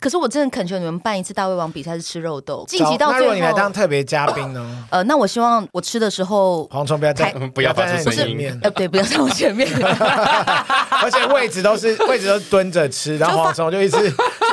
[0.00, 2.64] 可是我真的恳求你们办一次大胃王比赛，是吃肉豆。
[2.68, 4.64] 晋级到最后，那如果你来当特别嘉宾呢？
[4.90, 8.60] 呃，那我希望我吃的时候，蝗虫不要在， 不要发出声音。
[8.62, 9.68] 呃，对，不要在我前面。
[11.02, 13.98] 而且位置都是位置都是蹲着吃，然后蝗虫就一直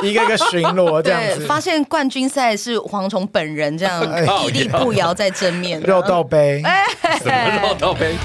[0.02, 1.46] 一个一个巡逻这样子。
[1.46, 4.02] 发现冠军赛是蝗虫本人这样
[4.44, 5.80] 屹立不摇在正面。
[5.80, 6.60] 肉豆杯，
[7.22, 8.16] 什么肉豆杯？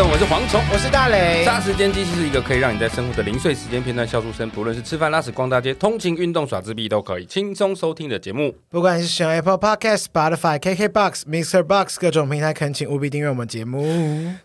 [0.00, 1.44] 我是蝗虫，我是大雷。
[1.44, 8.54] 杀时间机器是一个可以让你在生活的零碎时间片段笑出声，不论是吃饭、拉屎、逛大街、通勤、运动、耍自闭，都可以轻松收听的节目。
[8.70, 13.82] 不管你是使用 Apple Podcast、Spotify、KKBox、Mixer Box 各种平台，恳请务必订阅我们节目。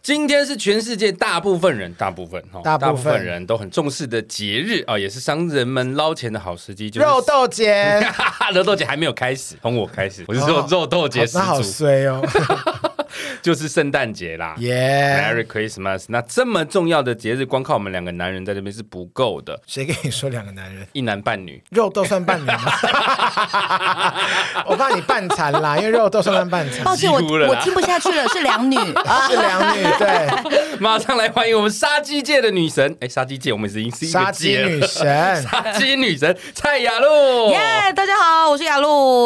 [0.01, 8.03] 今天是全世界大部分人、大部分哈、大部分人都很重视的节日啊，也是商人们捞钱的好时机，就是肉豆节。
[8.55, 11.23] 肉豆节还没有开始，从我开始，我是说肉豆节。
[11.31, 12.19] 那好衰哦。
[13.41, 16.05] 就是圣诞节啦，Yeah，Merry Christmas。
[16.09, 19.59] 那这么重要的节日，光靠我们两个男人在这边是不够的。
[19.67, 20.87] 谁跟你说两个男人？
[20.93, 22.57] 一男半女，肉豆算半女吗？
[24.65, 26.83] 我怕你半残啦，因为肉豆算半残。
[26.83, 28.75] 抱歉，我我听不下去了，是两女，
[29.29, 29.83] 是两女。
[29.97, 32.95] 对，马上来欢迎我们杀鸡界的女神。
[32.99, 37.51] 哎，杀鸡界，我们已经是一个杀鸡女神，杀鸡女神蔡雅露。
[37.51, 37.59] 耶，
[37.95, 39.22] 大家好，我是雅露。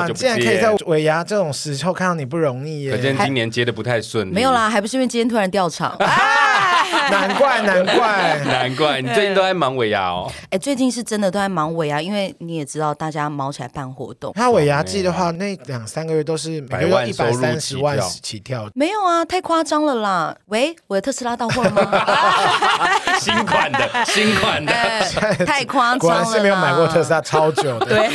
[0.00, 2.92] 哇，竟然可以在尾牙这种时候看到你不容易耶。
[2.92, 4.32] 可见今年接的不太顺利。
[4.32, 5.96] 没有啦，还不是因为今天突然掉场。
[7.10, 9.00] 难怪，难怪，难怪！
[9.00, 10.30] 你最近都在忙尾牙哦。
[10.50, 14.32] 哎，最近是真的都在忙尾牙，因为你也知道，大家忙起来办活动。
[14.34, 18.68] 他尾牙季的话，那两三个月都是每个月一百三十万起跳。
[18.74, 20.36] 没有啊，太夸张了啦！
[20.46, 21.82] 喂，我的特斯拉到货了吗？
[23.18, 24.72] 新款的，新款的，
[25.44, 25.98] 太夸张了。
[25.98, 28.08] 果然是没有买过特斯拉超久的，对，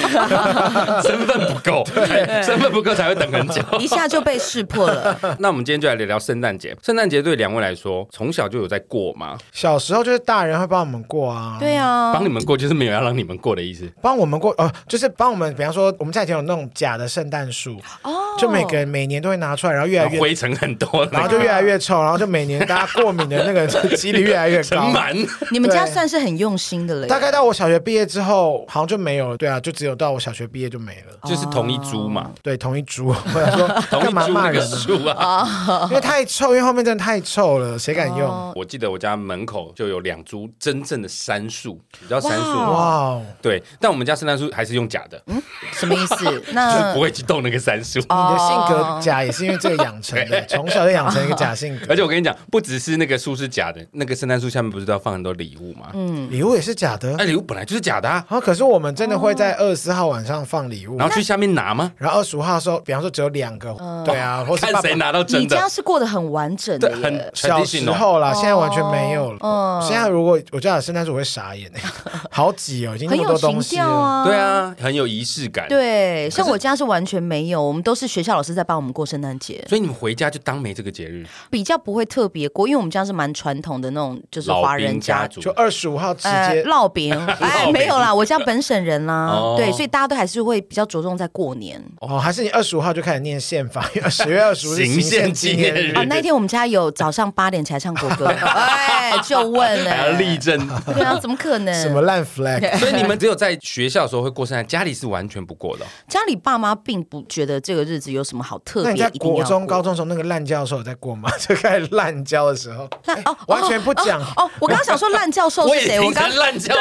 [1.02, 5.18] 身份不够，对，身份不够才会等很久，一下就被识破了。
[5.40, 6.76] 那我们今天就来聊聊圣诞节。
[6.82, 9.38] 圣诞节对两位来说，从小就有在过吗？
[9.52, 13.92] 小时候就是大人会帮我们过啊，对啊，帮你们过就是没有要让你们过的意思。
[14.02, 24.92] 帮我们过，呃，就是帮我们，比方说我们家以前有那种假的圣诞树，哦，就每个人每年都会拿出来，然后越来越灰尘很多，然后就越来越臭，然后就每年大家过敏的那个几率越来越高。
[25.52, 27.08] 你们家算是很用心的了。
[27.08, 29.38] 大概到我小学毕业之后，好像就没有了。
[29.38, 32.32] 对啊，就只有到我小学毕业就没了，就是同一株嘛。
[32.42, 33.08] 对，同一株。
[33.08, 33.68] 我想说，
[34.00, 35.48] 干嘛骂人树啊？
[35.90, 38.54] 因为太臭，因为后面真的太臭了，谁敢用？
[38.56, 42.72] 我记得我家门口就有两株真正的杉树，你知道杉树吗？
[42.72, 45.24] 哇，对，但我们家圣诞树还是用假的。
[45.28, 45.40] 嗯，
[45.74, 46.44] 什么意思？
[46.54, 48.00] 那就是不会去动那个杉树。
[48.00, 51.86] 你的性格假也是因为这个养成的， 从小就养成一个假性格。
[51.88, 55.92] 而且我跟你讲，不只是那个树是假的，那个圣诞树下面不是都要放很多礼物吗？
[55.94, 57.16] 嗯，礼物也是假的。
[57.18, 58.26] 哎，礼物本来就是假的啊。
[58.28, 61.92] 啊，可是我们真的会在二十四号晚上放礼物，然后去下面拿吗？
[61.98, 63.72] 然后二十五号的时候，比方说只有两个，
[64.04, 65.40] 对啊，或是看谁拿到真的。
[65.42, 69.38] 你这样是过得很完整的，很小时候啦，现在完全没有了。
[69.42, 71.82] 嗯，现在如果我家有圣诞树，我会傻眼哎，
[72.32, 74.24] 好挤哦，已经那么多东西了。
[74.26, 75.68] 对啊，很有仪式感。
[75.68, 79.64] 对，像我家是完全没有，我们都是学校老师在帮我们过圣诞节。
[79.68, 87.14] 所以你们回家就当没这个节日，比较不会特别过，因为我们家是蛮传统的那种，就是华人家族，就二十五号直接烙饼。
[87.40, 91.82] 哎，没有啦，我家本省人啦，对，所以大家都还是会比较着重在过年。
[92.00, 95.94] 哦，还是你二十五号就开始念宪法，因为十月二十五是行宪纪念日。
[95.96, 101.74] 哦，那一天我们家有早上八点起来唱国歌， 哎，就问呢，还要立正，对啊，怎么可能？
[101.82, 102.78] 什么烂 flag？
[102.78, 105.86] 所以你们只有在学校的时候会过圣诞，家里是完全不过的。
[106.08, 108.90] 家里爸妈并不觉得这个日子有什么好特别。
[108.90, 111.30] 那你在国中、高中时候那个烂教授有在过吗？
[111.40, 112.84] 就开始烂教的时候，
[113.26, 114.22] 哦，完全不讲。
[114.36, 116.00] 哦，我刚刚想说烂教授是谁？
[116.04, 116.76] 我刚烂教，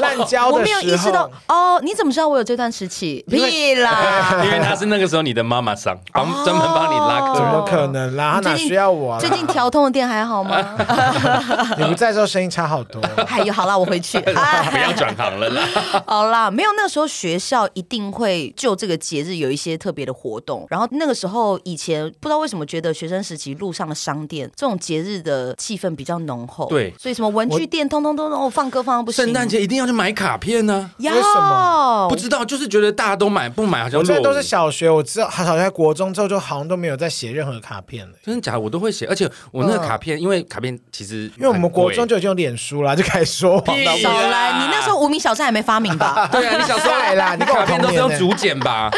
[0.00, 1.30] 烂教我没有意识到。
[1.48, 3.24] 哦，你怎么知道我有这段时期？
[3.28, 4.40] 屁啦！
[4.44, 7.34] 因为他是那个时候你的妈妈桑，帮专门帮你拉客。
[7.36, 8.40] 怎么可能啦？
[8.42, 9.18] 他哪需要我？
[9.20, 10.56] 最近调通的电还好吗？
[11.78, 13.00] 你不在的时候声音差好多。
[13.26, 15.62] 哎呦，好啦，我回去， 不要转行了啦。
[16.06, 20.66] 好啦，没有，那个时候学校一定会就这个节日有一些特别的活动。
[20.70, 26.66] 然后那个时候以前不知道为什么觉得学生时期路上的商店这种节日的气氛比较浓厚。
[26.68, 29.24] 对，所以什么文具店通通都哦放歌放到不行。
[29.24, 30.90] 圣诞节一定要去买卡片呢？
[30.98, 32.08] 为什么？
[32.08, 33.98] 不知道，就是觉得大家都买，不买好像。
[33.98, 38.12] 我这都是小学，我知道，好像在国中之后就好像都没有再写任何卡片了。
[38.24, 38.60] 真的假的？
[38.60, 43.76] 我都会写，而且我那个卡片，因为卡片其实因为我们国中就已经有脸书了，就开始说谎。
[44.00, 46.26] 少来，你那时候无名小站还没发明吧？
[46.32, 48.90] 对啊，你小时候 来啦，你卡片都是用竹简吧？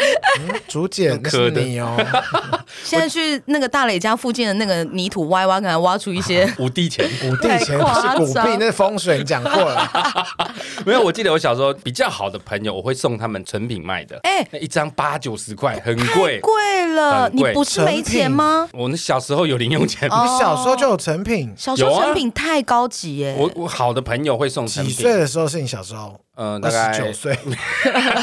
[0.65, 1.97] 竹简 可的哦。
[2.85, 7.77] 现在去那个大磊家附近的那个泥土挖挖，可能挖出一些五帝钱，五帝钱是
[8.15, 10.25] 古币，那风水，讲过了。
[10.85, 17.29] 没有，我记得我小时候比较好的朋友，我会送他们成品卖的，哎，那一张八九十块，很贵，贵了。
[17.33, 18.69] 你不是没钱吗？
[18.71, 23.35] 我那小时候有零用钱，你小时候就有成品，小时候成品太高级耶。
[23.37, 24.93] 我我好的朋友会送成品。
[24.93, 26.19] 几岁的时候是你小时候？
[26.35, 27.37] 嗯，大概九岁。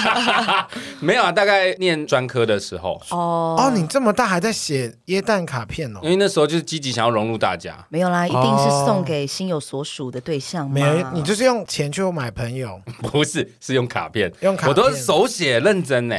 [1.00, 2.98] 没有啊，大概念专科的时候。
[3.10, 6.00] 哦哦，你这么大还在写耶诞卡片哦？
[6.02, 7.76] 因为那时候就是积极想要融入大家。
[7.90, 10.70] 没有啦，一定是送给心有所属的对象。
[10.70, 12.80] 没有，你就是用钱去买朋友。
[13.12, 14.32] 不是，是用卡片。
[14.40, 16.16] 用卡片，我都是手写，认真呢。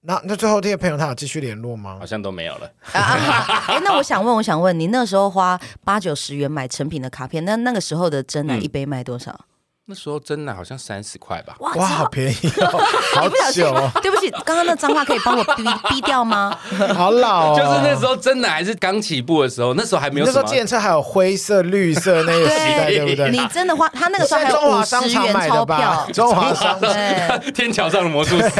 [0.00, 1.96] 那那最后这些朋友他有继续联络吗？
[1.98, 2.70] 好像都没有了。
[2.92, 9.46] 哎，那我想问，我想问你，那时候花八九十元买成品的卡片，那那个时候的真奶一杯卖多少？
[9.90, 12.78] 那时候真的好像三十块吧，哇，好便宜哦，
[13.16, 13.90] 好久哦。
[14.02, 16.54] 对不起，刚刚那脏话可以帮我逼逼掉吗？
[16.94, 20.26] 好老哦，就是那时候真的还是刚起步的时候，那时候还没有。
[20.26, 23.30] 那时候计程车还有灰色、绿色那个 时代，对不对？
[23.30, 28.50] 你真的花，他那个时候还有五十元钞票，中华商场，天桥上的魔术师。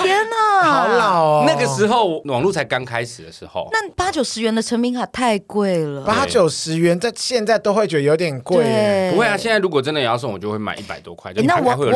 [0.00, 1.44] 天哪，好老哦。
[1.44, 9.10] 那个时候网络才刚开始的时候，那八九十元的成名卡太贵了，八九十元在现在都会觉得有点贵。
[9.10, 11.32] 不会啊，现在如果真的也要送，我就会买一百多块。
[11.44, 11.86] 那我我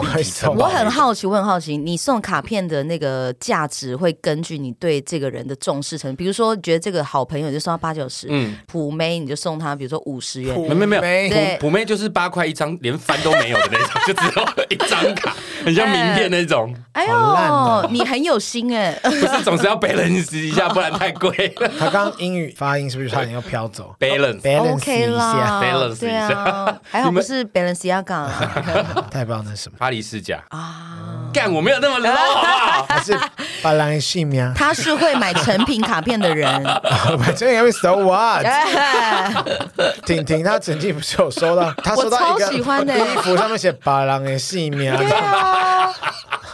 [0.56, 16.74] 我很好奇，我很好奇，你送卡片的那个价值会根据你对这个人的重视程度，比如说觉得这个好朋友就送他八九十，嗯，普妹你就送他，比如说五十元，没没没有，普妹就是八块一张，连翻都没有的那种，就只有一张卡，很像名片那种。
[16.92, 21.54] 哎呦，你很有心哎， 不是总是要 balance 一下，不然太贵。
[21.78, 28.28] 他刚刚英语发音是不是差点要飘走？balance，balance 一下，balance 一下，还好不是 Balenciaga，
[29.10, 29.44] 太棒。
[29.44, 29.76] 了什么？
[29.78, 31.28] 巴黎世家啊！
[31.32, 32.42] 干，我没有那么 low，
[32.88, 33.18] 还是
[33.62, 34.52] 巴兰西米亚？
[34.56, 36.62] 他是会买成品卡片的人，
[37.18, 38.44] 买成品会 so what？
[40.04, 42.62] 婷婷她曾经不是有收到，她收到一个衣
[43.22, 44.96] 服上面写巴兰西米亚。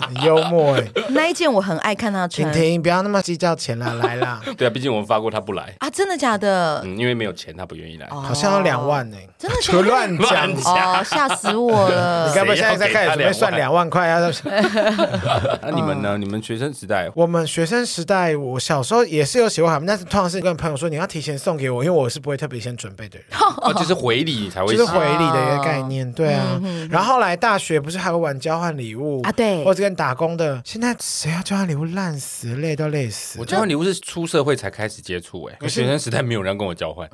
[0.09, 2.51] 很幽默哎， 那一件我很爱看他穿。
[2.53, 4.41] 婷婷，不要那么计较钱了，来啦。
[4.57, 6.81] 对啊，毕竟我们发过他不来啊，真的假的？
[6.85, 8.07] 嗯，因为没有钱，他不愿意来。
[8.09, 9.57] 好像要两万呢，真的？
[9.71, 12.29] 别乱讲哦，吓死我了！
[12.31, 14.19] 你该不会现在在开始准备算两万块啊？
[15.63, 16.17] 那你们呢？
[16.19, 17.11] 你们学生时代？
[17.15, 23.27] 我们学生时代，我小时候也是有写过他们，但是通常是跟朋友说你要提前送给我，因为我是不会特别先准备的人。
[23.63, 26.61] 哦，就是回礼才会，就是回礼的一个概念，对啊。
[26.91, 29.33] 然后后来大学不是还会玩交换礼物啊？
[29.33, 30.63] 对，或者跟打工的。
[30.65, 33.41] 现在谁要交换礼物，烂死，累都累死。
[33.41, 37.11] 我交换礼物是出社会才开始接触，哎，我学生时代没有人跟我交换。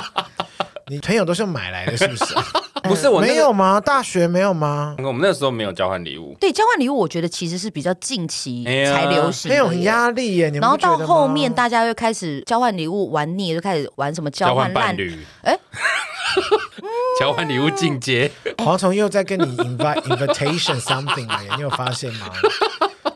[0.90, 2.34] 你朋友都是买来的，是不是？
[2.84, 3.80] 不是我没有吗？
[3.80, 4.96] 大学没有吗？
[4.98, 6.36] 我们那时候没有交换礼物。
[6.38, 10.50] 对，交换礼物我觉得其实是比较近期才流行，没有压力耶。
[10.60, 15.18] 然后到后面大家又开始交换礼物玩腻，就开始玩什么交换伴侣。
[15.42, 15.58] 哎，
[17.18, 22.26] 交换礼物进阶，蝗虫又在跟你 invite invitation something 了，你有发现吗？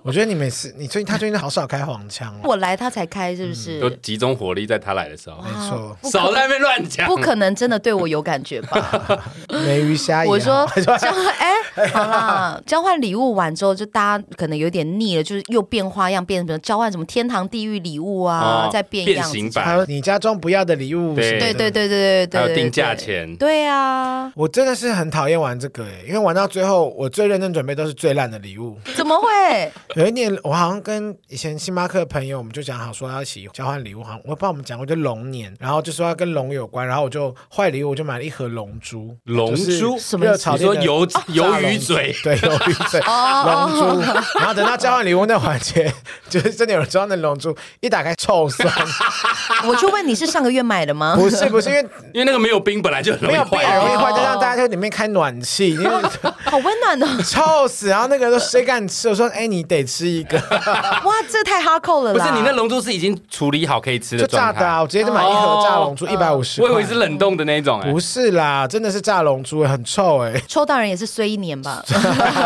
[0.05, 3.79] 我觉得你每次你最近他最近好少开黄腔，我来他才开，是不是？
[3.81, 5.97] 都集中火力在他来的时候，没错。
[6.11, 9.23] 少在那边乱讲，不可能真的对我有感觉吧？
[9.65, 10.67] 美鱼虾，我说
[10.99, 29.71] 交换哎，好啦，交换礼物完之后，就大家可能有点腻了，就是又变花样，变成什么交换什么天堂地狱礼物啊，再变样子，还有你家中不要的礼物，对对对对对对，还有定价钱，对啊，我真的是很讨厌玩这个哎，因为玩到最后，我最认真准备都是最烂的礼物，怎么会？
[29.95, 40.25] 有一年，我好像跟以前星巴克的朋友，我们就讲好说要一起交换礼物，好像我不知道我们讲过就龙年，然后就说要跟龙有关，然后我就坏礼物，我就买了一盒龙珠，龙珠什么？
[40.27, 44.01] 你说鱿鱿鱼嘴，对，鱿鱼嘴，龙珠。
[44.39, 45.93] 然后等到交换礼物那环节，
[46.29, 48.73] 就是真的有人装那龙珠，一打开臭酸。
[49.67, 51.15] 我就问你是上个月买的吗？
[51.17, 51.83] 不是，不是，因为
[52.15, 55.91] 因为那个没有冰，本来就没有冰，容易坏，就让大家在里面开暖气，因为
[56.53, 57.89] 好温暖的， 臭死！
[57.89, 59.09] 然后那个说谁敢吃？
[59.09, 60.37] 我说哎，你得吃一个。
[60.53, 62.13] 哇，这太哈扣了！
[62.13, 64.83] 不是你那龙珠是已经处理好可以吃的，就炸的啊！
[64.83, 66.61] 我直接就买一盒炸龙珠，一百五十。
[66.61, 70.39] 我以为是冷冻的那种，不是啦，真的是炸龙珠，很臭哎。
[70.47, 71.83] 抽到人也是衰一年吧，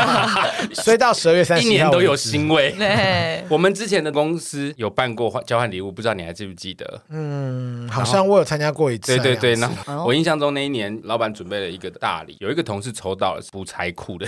[0.73, 3.45] 衰到十二月三十一年都有腥味。
[3.49, 7.01] 我们之前的公司有办过换交换礼物，不知道你还记不记得？
[7.11, 9.17] 嗯，好像我有参加过一次。
[9.17, 9.69] 对对对，那
[10.05, 14.27] 我印象中那一年老板准备了一个大礼，有一个同事抽到了补财库的。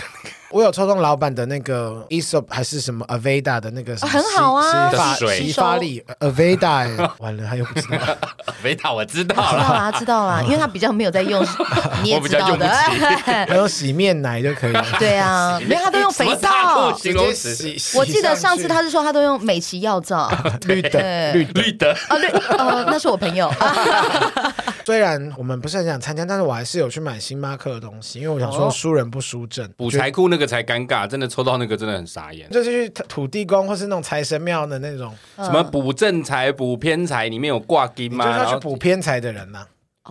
[0.51, 7.99] 我有抽中老板的那个 Aesop 还是什么 Aveda 的那个很好啊，洗发洗发力 Aveda， 完了他又不知道。
[8.47, 11.47] Aveda 我知道了，知道啦知道啦， 因为他比较没有在用，
[12.03, 14.87] 你也知道的，还有洗面奶就可以了。
[14.99, 17.99] 对啊，因为他都用肥皂，直接洗。
[17.99, 20.31] 我记得上次他是说他都用美琪药皂，
[20.67, 21.93] 绿的绿绿的。
[22.09, 23.53] 啊绿呃，那是我朋友。
[24.87, 32.49] 虽然我们不是很想参加，但是我还是有去买星巴克的东西，因为我想说输人不输阵，补财库那个才尴尬，真的抽到那个真的很傻眼。
[32.51, 38.25] 就是去土地公或是那种财神庙的那种，什么补正财、补偏财，里面有挂金吗？
[38.27, 39.67] 就是要去补偏财的人呐。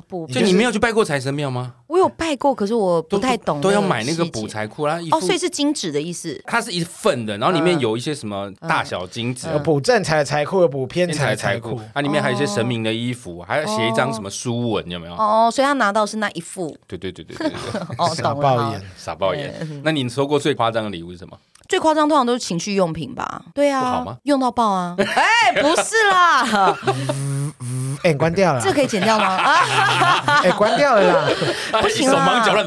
[0.08, 1.74] 不，就你没有去拜过财神庙吗？
[1.88, 3.60] 我有拜过，可是我不太懂。
[3.62, 5.00] 都要买那个补财库啦。
[5.12, 6.39] 哦，所以是金纸的意思。
[6.46, 11.80] 它是一份的，然后里面有一些什么大小金纸，有补正财财库，有补偏财财库。
[11.94, 15.13] 它里面还有一些神明的衣服，还要写一张什么书文，有没有？
[15.16, 16.77] 哦，所以他拿到是那一副。
[16.88, 17.82] 对对对对对对。
[17.98, 19.82] 哦，傻爆眼，傻爆眼。
[19.84, 21.38] 那你收过最夸张的礼物是什么？
[21.68, 23.44] 最夸张通常都是情趣用品吧？
[23.54, 24.18] 对啊，好吗？
[24.24, 24.96] 用到爆啊！
[25.00, 26.77] 哎，不是啦。
[28.08, 29.36] 哎，关掉了，这可以剪掉吗？
[30.44, 31.30] 哎，关掉了啦，
[31.82, 32.66] 不行了，手忙脚乱，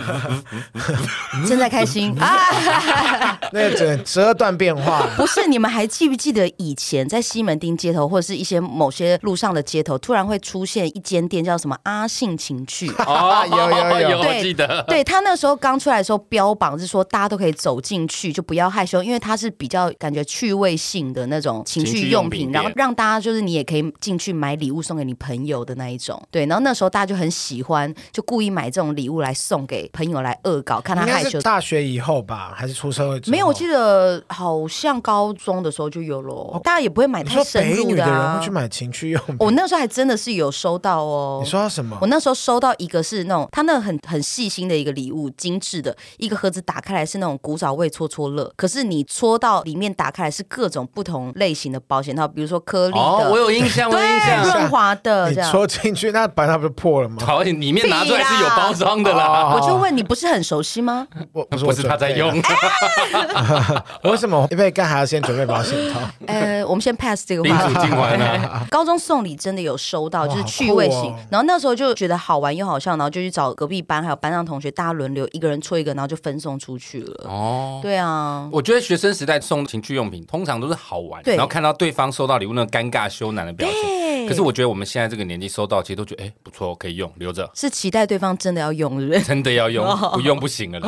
[1.49, 3.39] 正在开心啊！
[3.53, 12.91] 那个折折断变化，不是你们还记不记得以前在西门町街头或者是一些某些路上的街头，突然会出现一间店叫什么阿信情趣？
[12.99, 14.85] 哦，有有有，对，记得。
[14.87, 31.41] 对，他那时候刚出来的时候，标榜是说大家都可以走进去，就不要害羞，因为它是比较感觉趣味性的那种情趣用品，然后让大家就是你也可以进去买礼物送给你朋友的那一种，对，然后那时候大家就很喜欢，就故意买这种礼物来送给朋友来恶搞，看他害羞。
[31.41, 33.21] 大学以后吧，还是出社会？
[33.27, 36.35] 没有，我记得好像高中的时候就有了。
[36.35, 38.07] 哦、大家也不会买太深入的、啊。
[38.07, 39.37] 的人会去买情趣用品？
[39.41, 41.41] 我那时候还真的是有收到哦。
[41.43, 41.99] 你说到什么？
[42.01, 54.01] 我那时候收到一个是那种他那个很很细心的一个礼物，精致的一个盒子，打开来是那种古早味搓搓乐，可是你搓到里面打开来是各种不同类型的保险套，比如说颗粒的，哦、我有印象，对，
[54.45, 55.51] 润滑的这样。
[55.51, 57.17] 戳进去，那白它不是破了吗？
[57.25, 59.55] 好，里面拿出来是有包装的啦。
[59.55, 61.07] 我就问你，不是很熟悉吗？
[61.33, 62.31] 我不是他在用。
[64.05, 64.47] 为什么？
[64.51, 66.01] 因为干还要先准备保险套？
[66.27, 67.75] 呃，我们先 pass 这个话题。
[68.71, 71.15] 高中送礼真的有收到，就是趣味型。
[71.31, 77.27] 然后那时候就觉得好玩又好笑，然后就去找隔壁班还有班上同学，大家轮流一个人戳一个，然后就分送出去了。
[77.29, 78.49] 哦，对啊。
[78.53, 84.10] 我觉得学生时代送情趣用品通常都是好玩，然后看到对方收到礼物那个尴尬羞赧的表情。
[84.29, 87.51] 可是我觉得我们现在这个年纪收到，其实都觉得哎不错，可以用，留着。
[87.55, 89.23] 是期待对方真的要用，是不是？
[89.23, 90.81] 真的要用，不用不行了。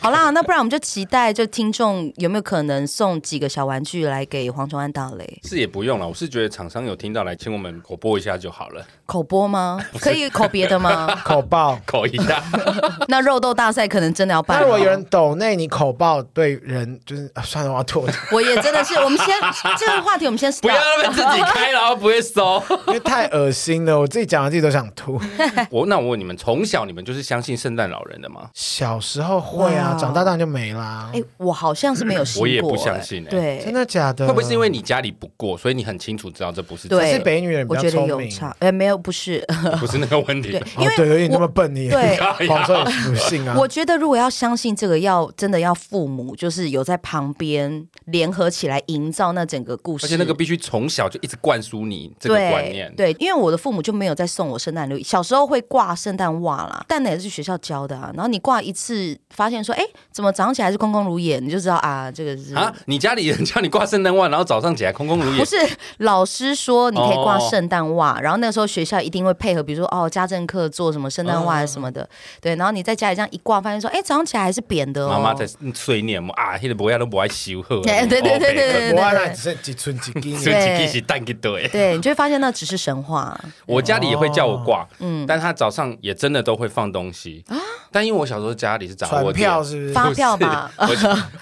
[0.00, 5.40] 好啦，那不然我们就期待，就听众有没有可能送几个小玩具来给黄崇安大雷？
[5.44, 8.84] 是也不用了，我是觉得厂商有听到来请我们口播一下就好了。
[9.06, 9.78] 口播吗？
[10.00, 11.14] 可以口别的吗？
[11.24, 12.42] 口爆口一下。
[13.08, 14.58] 那肉豆大赛可能真的要办。
[14.58, 18.06] 那如果有人抖内你口爆对人，就是算了，我要脱。
[18.32, 19.34] 我也真的是，我们先
[19.78, 20.76] 这个话题，我们先不要
[21.12, 25.20] 自己开，然后不会收， 因为太恶心了，我自己讲完自己都想吐。
[25.70, 28.50] 我那我问你们，从小你们就是相信圣诞老人的吗？
[28.54, 31.10] 小时候会啊，长大当然就没啦。
[31.14, 33.24] 哎，我好像是没有信过，我也不相信。
[33.24, 34.26] 对，真的假的？
[34.26, 36.88] 会不会是因为你家里不过，所以你很清楚知道这不是？
[36.88, 38.30] 对，是北女人比较聪明。
[38.58, 39.44] 哎，没有，不是，
[39.80, 40.50] 不是那个问题。
[40.78, 42.16] 因为对，有点那么笨，你对
[42.48, 43.54] 黄色不信啊？
[43.56, 52.92] 我觉得如果要相信这个，要真的要父母就是有在旁边联合起来营造那整个故事，而且那个必须从小就一直灌输你这个观念。
[52.96, 58.10] 对，因为我的父母就没有在送我圣诞礼物，小时候会挂圣诞袜啦，但那也是学校教的啊。
[58.14, 65.38] 然后你挂一次，发现说，哎，怎么早上起来是空空如也，你就知道啊，这个是啊，你家里人 叫你挂圣诞袜，然后早上起来空空如也。
[65.38, 65.56] 不是，
[65.98, 72.08] 老师说你可以挂圣诞袜，然后那个时候学校一定会配合，比如说哦，家政课做什么圣诞袜什么的，
[72.40, 72.56] 对。
[72.56, 75.08] 然后你在家里这样一挂，发现说，哎，早上起来还是扁的。
[75.08, 77.80] 妈妈在碎念嘛啊，那个不要都不爱修好。
[77.84, 81.68] 对对对对对对，只剩几寸几斤，几斤是蛋一堆。
[81.68, 83.38] 对，你就会发现那只是神话。
[83.66, 87.56] 我家里也会叫我挂，嗯，但他早上也真的都会放东西啊。
[87.92, 90.70] 但因为我小时候家里是杂货店，是不是发票吧？
[90.78, 90.86] 我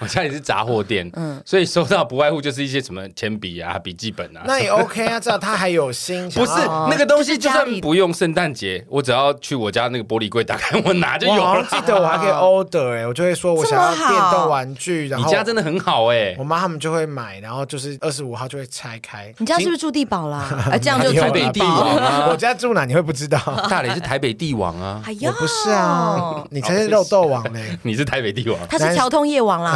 [0.01, 4.43] 我家里是杂货店，嗯，所以收到不外乎就是一些什么铅笔啊、笔记本啊。
[4.45, 6.29] 那也 OK 啊，至少他还有心。
[6.29, 6.51] 不是
[6.89, 11.65] 那个东西，就算不用圣诞节，我只要去我家那个玻璃柜打开，我拿就有了。
[11.71, 16.35] 记得我还可以 order 哎，我就会说我想要电动玩具，你家真的很好哎。
[16.37, 19.33] 我妈他们就会买，然后就是二十五号就会拆开。
[19.59, 20.47] 是不是住地堡啦？
[20.71, 22.27] 哎， 这样就台北地王啊！
[22.31, 23.39] 我家住哪你会不知道？
[23.69, 25.01] 大磊是台北地王啊！
[25.05, 27.59] 哎呀不是啊，你才是肉豆王呢。
[27.83, 29.73] 你是台北地王，他是条通夜王啦。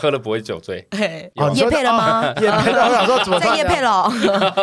[0.00, 0.86] 喝了不会酒醉。
[1.54, 2.24] 夜配了吗？
[2.40, 4.10] 夜配了，我想说怎么在夜配了？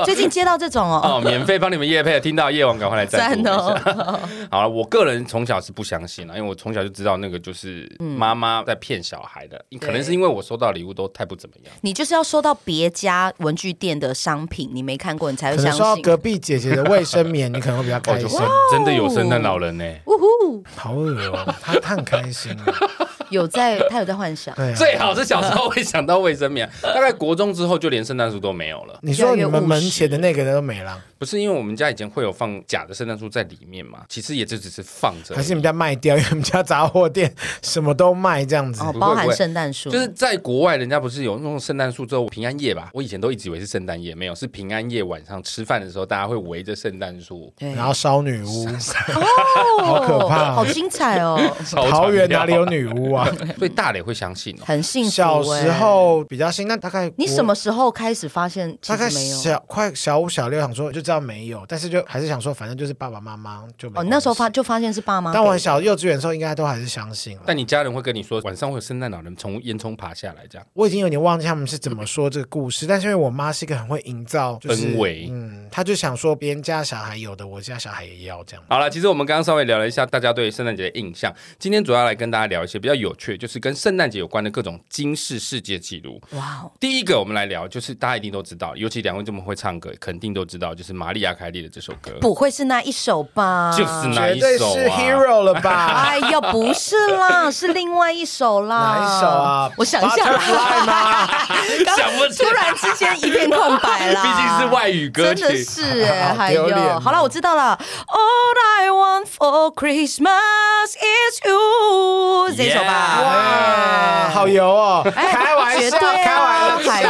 [0.06, 4.20] 最近接到这种哦，哦，免费帮你们夜配，听到夜王赶快来赞助一下。
[4.52, 11.74] 好了，我个人从小是不相信了，因为我从小就知道那个就是妈妈在骗小孩的，可能是因为我收到礼物都太不怎么样。
[11.82, 15.80] 你就是要收到别家文具店的商品，你没看过，你才会相信。
[15.80, 18.40] 收到隔壁姐姐的卫生棉，你可能会比较 开心。
[18.72, 22.66] 真的有圣诞老人呢，呜呼，好恶哦，他他很开心啊。
[23.32, 24.54] 有在，他有在幻想。
[24.56, 29.00] 对，最好是小时候会想到卫生棉，大概国中之后就连圣诞树都没有了。
[29.02, 31.02] 你说你们门前的那个都没了？
[31.18, 35.34] 不是，因为我们家以前会有放假的圣诞树在里面嘛，其实也就只是放着。
[35.34, 36.16] 还是你们家卖掉？
[36.16, 39.90] 因为我们家杂货店什么都卖这样子哦，包含圣诞树。
[39.90, 42.92] 就是在国外，人家不是有那种圣诞树之后平安夜吧？
[42.94, 48.68] 我以前都一直以为是圣诞夜，没有，是平安夜晚上吃饭的时候，大家会围着圣诞树，然后烧女巫。
[48.68, 51.40] 哦，好可怕，好精彩哦！
[51.72, 53.28] 桃园哪里有女巫啊？
[53.58, 55.10] 所以大磊会相信，很信。
[55.10, 58.78] 小时候比较信，那大概你什么时候开始发现？
[58.86, 64.00] 大概小快小五小六，想说就知道没有，但是就还是想说，反正就是爸爸妈妈就没。
[64.00, 65.32] 哦，那时候发就发现是爸妈。
[65.34, 67.38] 但我很小幼稚园的时候，应该都还是相信。
[67.46, 70.68] 但你家人会跟你说，晚上会有圣诞老人从烟囱爬下来这样？
[70.74, 78.64] 我已经有点忘记他们是怎么说这个故事，但是因为我妈是一个很会营造氛围，嗯，他就想说别人家小孩有的，我家小孩也要这样。
[78.68, 86.22] 好了，其实我们刚刚稍微聊了一下大家对圣诞节的印象，今天主要来跟大家聊一些比较有趣，就是跟圣诞节有关的各种惊世世界纪录。
[86.32, 92.12] 哇，第一个我们来聊，就是大家一定都知道，尤其两位这么会唱歌，肯定都知道，就是玛丽亚凯莉的这首歌。
[92.20, 93.72] 不会是那一首吧？
[93.72, 96.04] 就是那一首，绝对是 Hero 了吧？
[96.06, 98.76] 哎呀，不是啦，是另外一首啦。
[98.76, 99.72] 哪一首啊？
[99.78, 100.26] 我想一下，
[101.96, 104.22] 想不出来，突然之间一片空白啦。
[104.26, 106.68] 毕竟是外语歌曲，真的是哎， 还有，
[107.00, 107.78] 好了，我知道了。
[108.08, 113.22] All I want for Christmas is you，这首吧？
[113.22, 115.04] 哇，好油哦！
[115.14, 117.04] 开玩笑，开玩笑，气死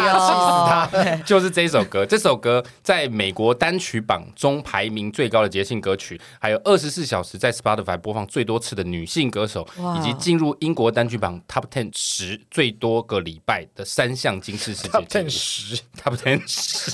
[0.67, 0.89] 他！
[1.25, 15.03] 就是这首歌，这首歌在美国单曲榜中排名最高的节庆歌曲，还有二十四小时在 Spotify 播放最多次的女性歌手，以及进入英国单曲榜 Top Ten 十最多个礼拜的三项金氏世界纪录。
[15.03, 16.15] Top Ten 十，Top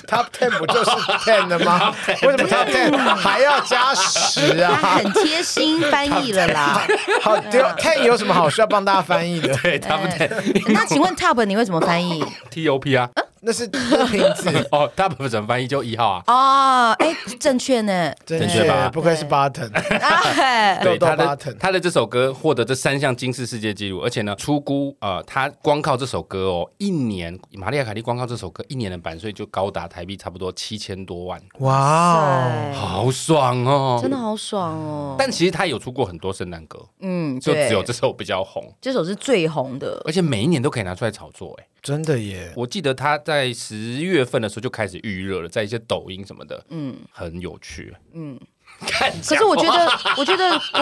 [0.08, 0.90] ，Top Ten 不就是
[1.26, 1.94] Ten 的吗？
[2.24, 4.78] 为什么 Top Ten 还要加十啊？
[4.98, 6.82] 很贴心翻译了啦。
[7.22, 9.56] 好丢，Ten 有什么好需要帮大家翻译的？
[9.58, 10.72] 对，Top Ten。
[10.74, 13.10] 那请问 Top 你会怎么翻译？T O P 啊。
[13.44, 13.68] 那是
[14.12, 15.68] 瓶子 哦大部分怎么翻译？
[15.68, 16.24] 就一号啊？
[16.28, 18.90] 哦，哎，正确呢，正确吧？
[18.94, 19.70] 不愧是 Button，
[20.84, 35.16] 对他的他的这首歌获得这三项金氏世界纪录，而且呢，出估呃，他光靠这首歌哦，一年玛丽亚凯莉光靠这首歌一年的版税就高达台币差不多七千多万，哇，好爽哦，真的好爽哦。
[35.18, 41.66] 但其实他有出过很多圣诞歌，嗯，就只有这首比较红，这首是最红的，而且每一年都可以拿出来炒作，哎。
[41.82, 42.54] 真的耶！
[42.56, 48.40] 我记得他在十月份的时候就开始预热了，在一些抖音什么的，嗯，很有趣，嗯。
[48.86, 50.82] 可是我觉得，我觉得我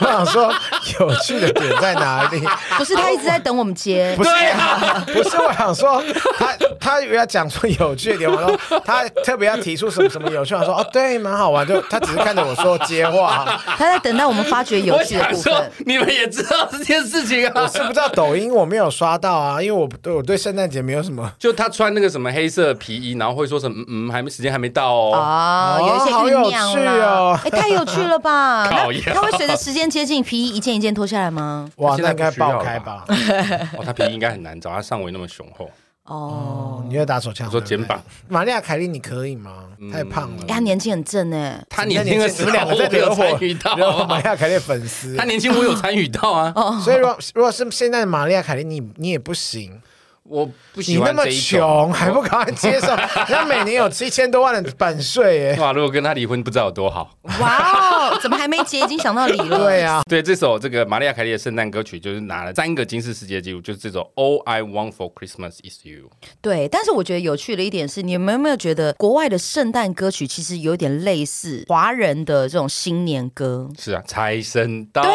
[0.00, 0.52] 我 想说
[0.98, 2.40] 有趣的点在哪里？
[2.78, 4.30] 不是他一直在等我们接，不是，
[5.12, 6.02] 不是我想说
[6.38, 15.72] 他他要讲出有趣的点，我说他特别要提出什么什么有趣，我说哦对，蛮好玩，就他只是看着我说接话，他在等待我们发掘有趣的部分。
[15.86, 17.52] 你们也知道这件事情啊？
[17.62, 21.30] 我是不知道抖音我没有刷到啊，因为我对我对圣诞节没有什么。
[21.38, 26.12] 就他穿那个什么黑色皮衣，然后会说什么嗯嗯，还没时间还没到哦啊，有一些
[26.60, 28.68] 好有趣哦，哎，太有趣了吧？
[28.70, 28.84] 他
[29.22, 31.68] 会随着时间接近，皮衣一件一件脱下来吗？
[31.76, 33.04] 哇，那应该爆开吧？
[33.78, 35.70] 哦，他皮衣应该很难找，他上围那么雄厚。
[36.04, 37.48] 哦，你要打手枪？
[37.48, 38.02] 说肩膀。
[38.28, 39.66] 玛利亚凯莉，你可以吗？
[39.92, 40.44] 太胖了。
[40.48, 43.76] 他年轻很正哎，他年轻的时候，我有参与到。
[44.06, 46.52] 玛利亚凯莉粉丝，他年轻我有参与到啊。
[46.80, 49.80] 所以，如果如果是现在的玛利亚凯莉，你你也不行。
[50.24, 52.88] 我不喜欢你那么穷还不赶快接受？
[53.26, 55.56] 人家每年有七千多万的版税哎！
[55.58, 57.10] 哇，如果跟他离婚，不知道有多好。
[57.40, 59.58] 哇哦，怎么还没结，已经想到离了？
[59.58, 66.10] 对啊，对，这首这个玛利亚凯莉的圣诞歌曲，就是拿了三个金氏世界纪录，就是这首 All I Want for Christmas Is You。
[66.40, 73.68] 对，但是我觉得有趣的一点是，你们有没有觉得国外的圣诞歌曲其实有点类似华人的这种新年歌？
[73.76, 75.10] 是啊，财神到，对，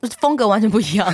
[0.00, 1.12] 只是风格完全不一样。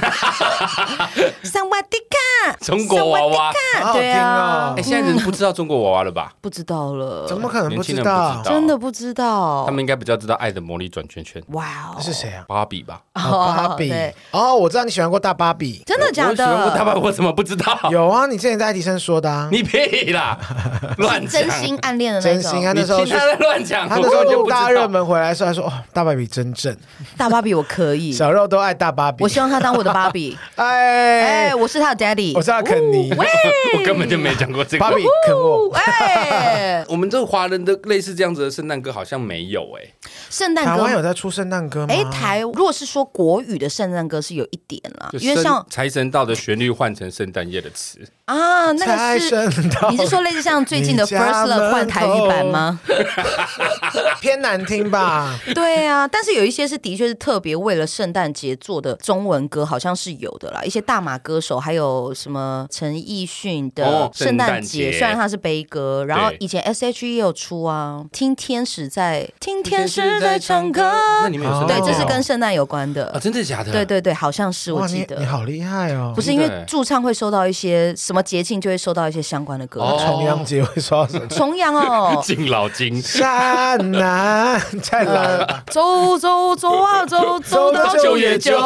[1.42, 3.05] 萨瓦迪卡，中国。
[3.10, 3.52] 娃娃，
[3.92, 6.32] 对啊，哎，现在人不知道中国娃娃了吧？
[6.40, 8.40] 不知道了，怎么可能不知道？
[8.44, 9.64] 真的不知道。
[9.66, 11.40] 他们应该比较知道《爱的魔力转圈圈》。
[11.48, 11.64] 哇
[11.96, 12.44] 哦，是谁啊？
[12.48, 13.00] 芭比吧？
[13.14, 13.92] 芭比。
[14.30, 16.36] 哦，我知道你喜欢过大芭比，真的假的？
[16.36, 17.78] 喜欢过大芭比，我怎么不知道？
[17.90, 19.48] 有啊，你之前在爱迪生说的。
[19.50, 20.38] 你屁啦，
[20.98, 21.42] 乱讲！
[21.42, 22.42] 真心暗恋的那种。
[22.42, 23.88] 真心啊，那时候他在乱讲。
[23.88, 26.76] 他那时候就大热门回来的时候，还说哦，大芭比真正。
[27.16, 29.22] 大芭比我可以，小肉都爱大芭比。
[29.22, 30.36] 我希望他当我的芭比。
[30.56, 32.95] 哎哎，我是他的 daddy，我是他肯尼。
[33.16, 33.26] 喂。
[33.74, 34.84] 我根本就没讲过这个。
[34.84, 35.70] 芭比啃我。
[35.74, 39.82] 哎， 我们这个华人的类似这样子的圣诞歌好像没有哎。
[40.30, 41.94] 圣诞歌台湾有在出圣诞歌吗？
[41.94, 49.46] 哎，台如果是说国语的圣诞歌是有一点啦，因为像财神到的旋律换成圣诞夜的词啊，那个是
[49.90, 52.80] 你是说类似像最近的 First Love 换台语版吗？
[54.20, 55.38] 偏难听吧？
[55.54, 60.60] 对啊，但是有一些是的确是特别为了圣诞节做的中文歌，好像是有的啦。
[60.64, 70.82] 一些大马歌手还有什么陈奕迅的圣诞节，虽然他是悲歌，然后以前 S.H.E 也有出啊，听天使在听天使在唱歌，
[71.22, 73.20] 那你们有对，这是跟圣诞有关的啊？
[73.20, 73.70] 真的假的？
[73.70, 75.14] 对对对，好像是我记得。
[75.16, 76.12] 你好厉害哦！
[76.12, 79.80] 不是因为驻唱会收到一些什么节庆，就会收到一些相关的歌。
[79.98, 81.26] 重阳节会收到什么？
[81.28, 88.56] 重阳哦， 敬老金山南再来，走走走啊走，走到九月九。
[88.58, 88.62] 你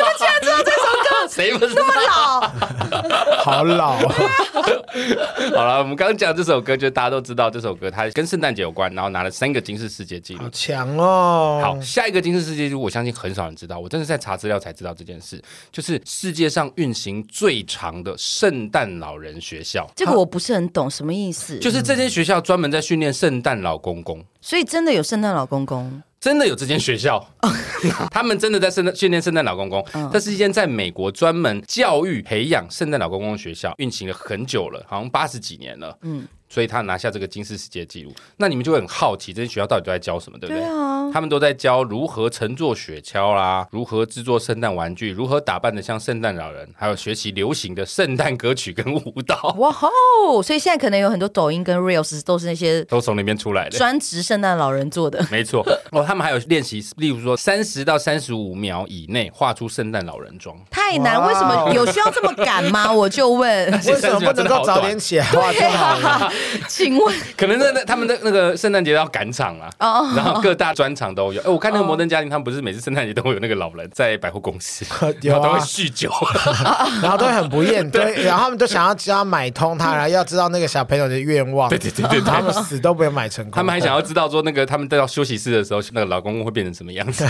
[0.00, 1.28] 们竟然知道这首歌？
[1.28, 3.40] 谁不是那么老？
[3.44, 3.96] 好老。
[3.96, 11.60] 好了，我们刚刚讲这首歌，就大家都知道这首歌，它跟圣诞节有关，然后拿了三个金氏世界纪录，好强哦！
[11.62, 15.40] 好，下一个金氏世界纪录，我相信很少人知道，我真的是在查资料才知道这件事，
[15.70, 19.88] 就是世界上运行最长的圣诞老人学校。
[19.94, 21.58] 这个我不是很懂，什么意思？
[21.60, 26.02] 就是这间学校专门在训练圣诞老公公，所以真的有圣诞老公公。
[26.20, 27.26] 真的有这间学校，
[28.12, 29.82] 他们真的在圣诞训练圣诞老公公。
[30.12, 35.96] 这是一间在美国专门教育培养圣诞老公公的学校，运行了很久了，好像八十几年了。
[36.02, 36.26] 嗯。
[36.52, 40.60] 所以他拿下这个金氏世界纪录，那你们就会很好奇，这些学校到底都在教什么，对不对？
[40.60, 49.54] 对啊，他们都在教如何乘坐雪橇啦，如何制作圣诞玩具，如何打扮的像圣诞老人，还有学习流行的圣诞歌曲跟舞蹈。
[49.58, 50.42] 哇吼！
[50.42, 55.24] 所以现在可能有很多抖音跟 Reels 都是那些都从里面出来的，专职圣诞老人做的。
[55.30, 62.92] 没错哦，他们还有练习，例如说三十到三十五秒以内画出圣诞老人妆，太难，为什么有需要这么赶吗？
[62.92, 66.32] 我就问， 为什么不能够早点起来画就好了？
[66.68, 69.70] 请问，可能那那他们的那个圣诞节要赶场啊，
[70.14, 71.40] 然后各大专场都有。
[71.42, 74.84] 哎，我看那个摩登家庭，他们不是每次圣诞节都会有那个老人在百货公司，
[75.22, 76.10] 然后都会酗酒，
[77.02, 83.52] 然后都会很不厌，对，然后他们都想要只要买通他，然后要知道那个小朋友的愿望，对对对对，他们死都不会买成功。
[83.52, 87.26] 他们还想要知道说那个他们到休息室的时候，那个老公公会变成什么样子。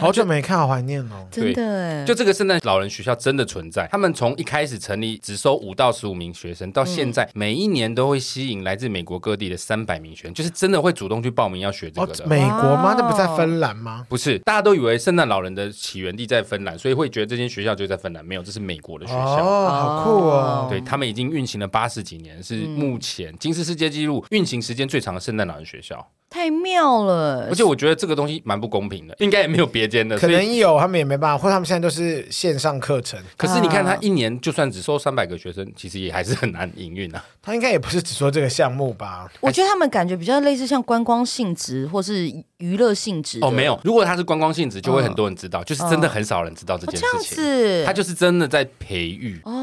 [0.00, 1.26] 好久没看，好怀念哦。
[1.30, 3.88] 真的，就这个圣诞老人学校真的存在。
[3.90, 12.24] 他们从一开始成立只收五到十五名学生，到现在每一年都会吸引来自美国各地的三百名学生，就是真的会主动去报名要学这个的。
[12.24, 12.94] 哦、美国吗？
[12.96, 14.06] 那不在芬兰吗？
[14.08, 18.24] 不是，大家都以为圣诞老人的起源地在芬兰，所以会觉得这间学校就在芬兰。
[18.24, 19.44] 没有，这是美国的学校。
[19.44, 20.66] 哦，好酷哦！
[20.68, 26.10] 对，他们已经运行了八十几年，是目前金氏世界纪录运行时间最长的圣诞老人学校。
[26.28, 33.20] 太妙了，而且我觉得这个东西蛮不公平的，应该也没有别间的，可能有，他们也没办法，或他们现在都是线上课程。
[33.36, 37.24] 可是你看，他一年就算只收三百个学生，其实也还是很难营运啊。
[37.42, 39.30] 他应该也不是只说这个项目吧？
[39.40, 42.26] 我觉得他们感觉比较类似像观光性质或是
[42.58, 43.38] 娱乐性质。
[43.42, 47.36] 哦，没有，如果他是观光性质，就会很多人知道，就是真的很少人知道这件事情。
[47.36, 49.40] 这样子，他就是真的在培育。
[49.44, 49.59] 哦，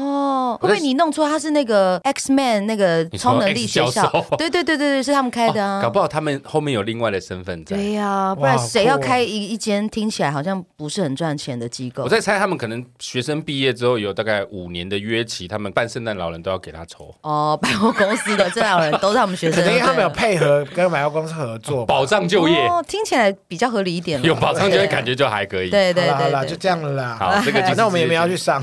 [0.60, 4.08] 会不会你弄错他是那个 X Man 那个超能力学校？
[4.36, 5.80] 对对对对对，是他们开的啊。
[5.82, 7.76] 搞不好他们后面有另外的身份在。
[7.76, 12.04] 对呀，不然谁要开一一间听起来好像不是很赚钱的机构？
[12.04, 17.14] 我在猜，他们可能学生毕业之后有大概五年的约期，他们办圣诞老人都要给他抽。
[17.22, 24.20] 哦，百货公司的圣诞老人都是他们学生， 因为他们有配合跟百货公司合作，保障就业，哦听起来比较合理一点。
[24.24, 25.70] 有保障就业，感觉就还可以。
[25.70, 27.16] 对对对，好了，就这样了啦。
[27.18, 28.62] 好，这个那我们也没有要去上。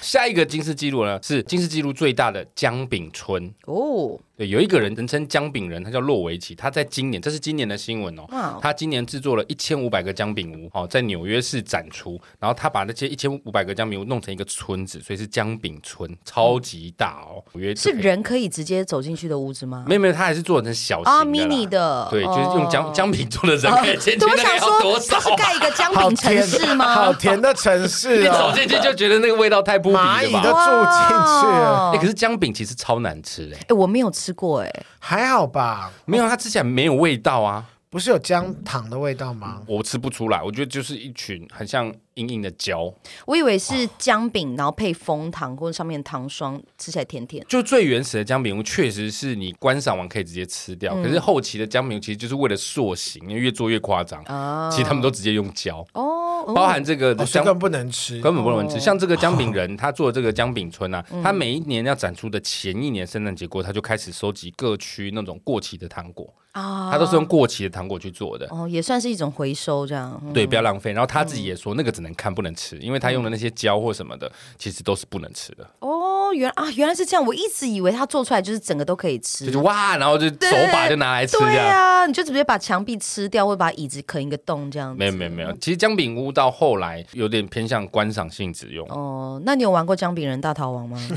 [0.00, 4.18] 下一个金氏记录呢，是金氏纪录最大的姜饼村哦。
[4.38, 8.22] 对，有一个人人称姜饼人，他叫洛维奇，他在今年，这是今年的新闻哦。
[8.30, 8.60] Wow.
[8.62, 12.20] 他今年制作了一千五百个姜饼屋，哦，在纽约市展出。
[12.38, 17.42] 然后他把那些一千五百个姜饼屋弄成一个村子，所以是姜饼村，超级大哦。
[17.54, 19.84] 纽约是人可以直接走进去的屋子吗？
[19.88, 22.06] 没有没有，他还是做成小型的、oh,，mini 的。
[22.08, 24.24] 对，就是用姜姜饼做的人可以进去。
[24.30, 26.94] 我想说，他是盖一个姜饼城市吗？
[26.94, 30.20] 好甜的城市、哦，你走进去就觉得那个味道太扑鼻了吧？
[30.20, 31.08] 蚂蚁都住进
[31.40, 31.90] 去了。
[31.92, 33.58] 哎，可是姜饼其实超难吃哎。
[33.68, 34.84] 哎，我没有吃过哎。
[34.98, 39.62] 还好吧，没有，它吃起来没有味道啊，不是有姜糖的味道吗？
[39.66, 42.92] 我吃不出来，我觉得就是一群很像硬硬的胶。
[43.26, 47.44] 我以为是姜饼，然后配枫糖或者上面糖霜，吃起来甜甜。
[47.48, 50.92] 就最原始的姜饼屋，确实是你观赏完可以直接吃掉。
[50.94, 54.22] 嗯、可是后期的姜饼屋其实就是为了塑形，因为越做越夸张。
[54.26, 55.86] 哦、其实他们都直接用胶。
[55.94, 56.16] 哦。
[56.54, 58.80] 包含这个根本不能吃，根本不能吃。
[58.80, 68.46] 像这个姜饼人，他做的这个姜饼村啊， 他每一年要展出的前一年圣诞节过，他就开始收集各区那种过期的糖果啊，他都是用过期的糖果去做的。
[68.50, 70.18] 哦，也算是一种回收这样。
[70.32, 70.92] 对，不要浪费。
[70.92, 75.68] 然后他自己也说，那个只能看不能吃，因为他用的那些胶或什么的，其实都是不能吃的。
[75.80, 75.88] 哦，
[76.32, 81.54] 原啊原来是这样，我一直以为他做出来就是整个都可以吃，就是哇，然后就手把就拿来吃这样。
[81.54, 84.98] 对啊，你就直接把墙壁吃掉，或者把椅子啃一个洞这样子。
[84.98, 89.40] 没有没有没有，其实姜饼屋到后来有点偏向观赏性质用哦。
[89.44, 90.98] 那你有玩过姜饼人大逃亡吗？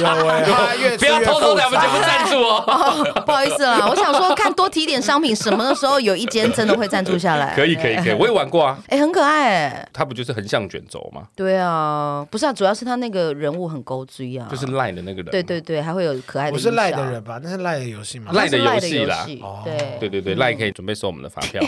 [0.00, 3.22] 有哎，不要偷偷两分钱不赞助哦。
[3.24, 7.54] 不好意思啦，我想说看多提点商品，什么的时候有一间真的会赞助下来。
[7.54, 8.78] 可以可以可以，我也玩过啊。
[8.88, 9.88] 哎，很可爱哎。
[9.92, 11.22] 它不就是横向卷轴吗？
[11.36, 15.30] 对啊，不是啊，主要是它那个人物很勾追啊，就是赖的那个人。
[15.30, 16.52] 对对对，还会有可爱的。
[16.52, 17.40] 不是赖的人吧？
[17.42, 18.32] 那是赖的游戏吗？
[18.34, 19.24] 赖的游戏啦。
[19.64, 21.62] 对对对对，赖可以准备收我们的发票。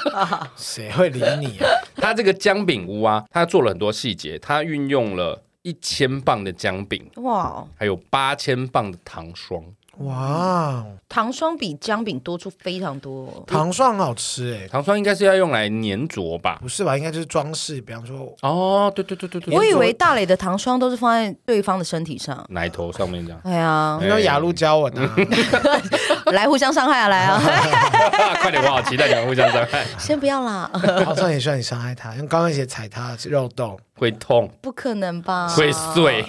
[0.54, 1.66] 谁会理你啊？
[1.96, 9.64] 他这个姜饼屋啊，他做了很多细节，他运用了一千磅的姜饼，哇，还有八千磅的糖霜。
[9.98, 13.44] 哇，糖霜比姜饼多出非常多。
[13.46, 16.58] 糖霜很好吃哎，糖霜应该是要用来粘着吧？
[16.62, 16.96] 不是吧？
[16.96, 19.54] 应该就是装饰，比方说哦，对对对对对。
[19.54, 23.40] 我以为大磊的糖霜都是放在对方的身体上，奶头上面这样。
[23.44, 25.14] 哎呀，你说亚陆胶纹啊，
[26.32, 27.40] 来互相伤害啊，来啊！
[28.40, 29.84] 快点，我好期待你们互相伤害。
[29.98, 30.70] 先不要啦，
[31.04, 33.78] 好像也需要你伤害他，用高跟鞋踩他肉洞。
[33.94, 34.50] 会痛？
[34.60, 35.46] 不可能吧？
[35.48, 36.24] 会碎，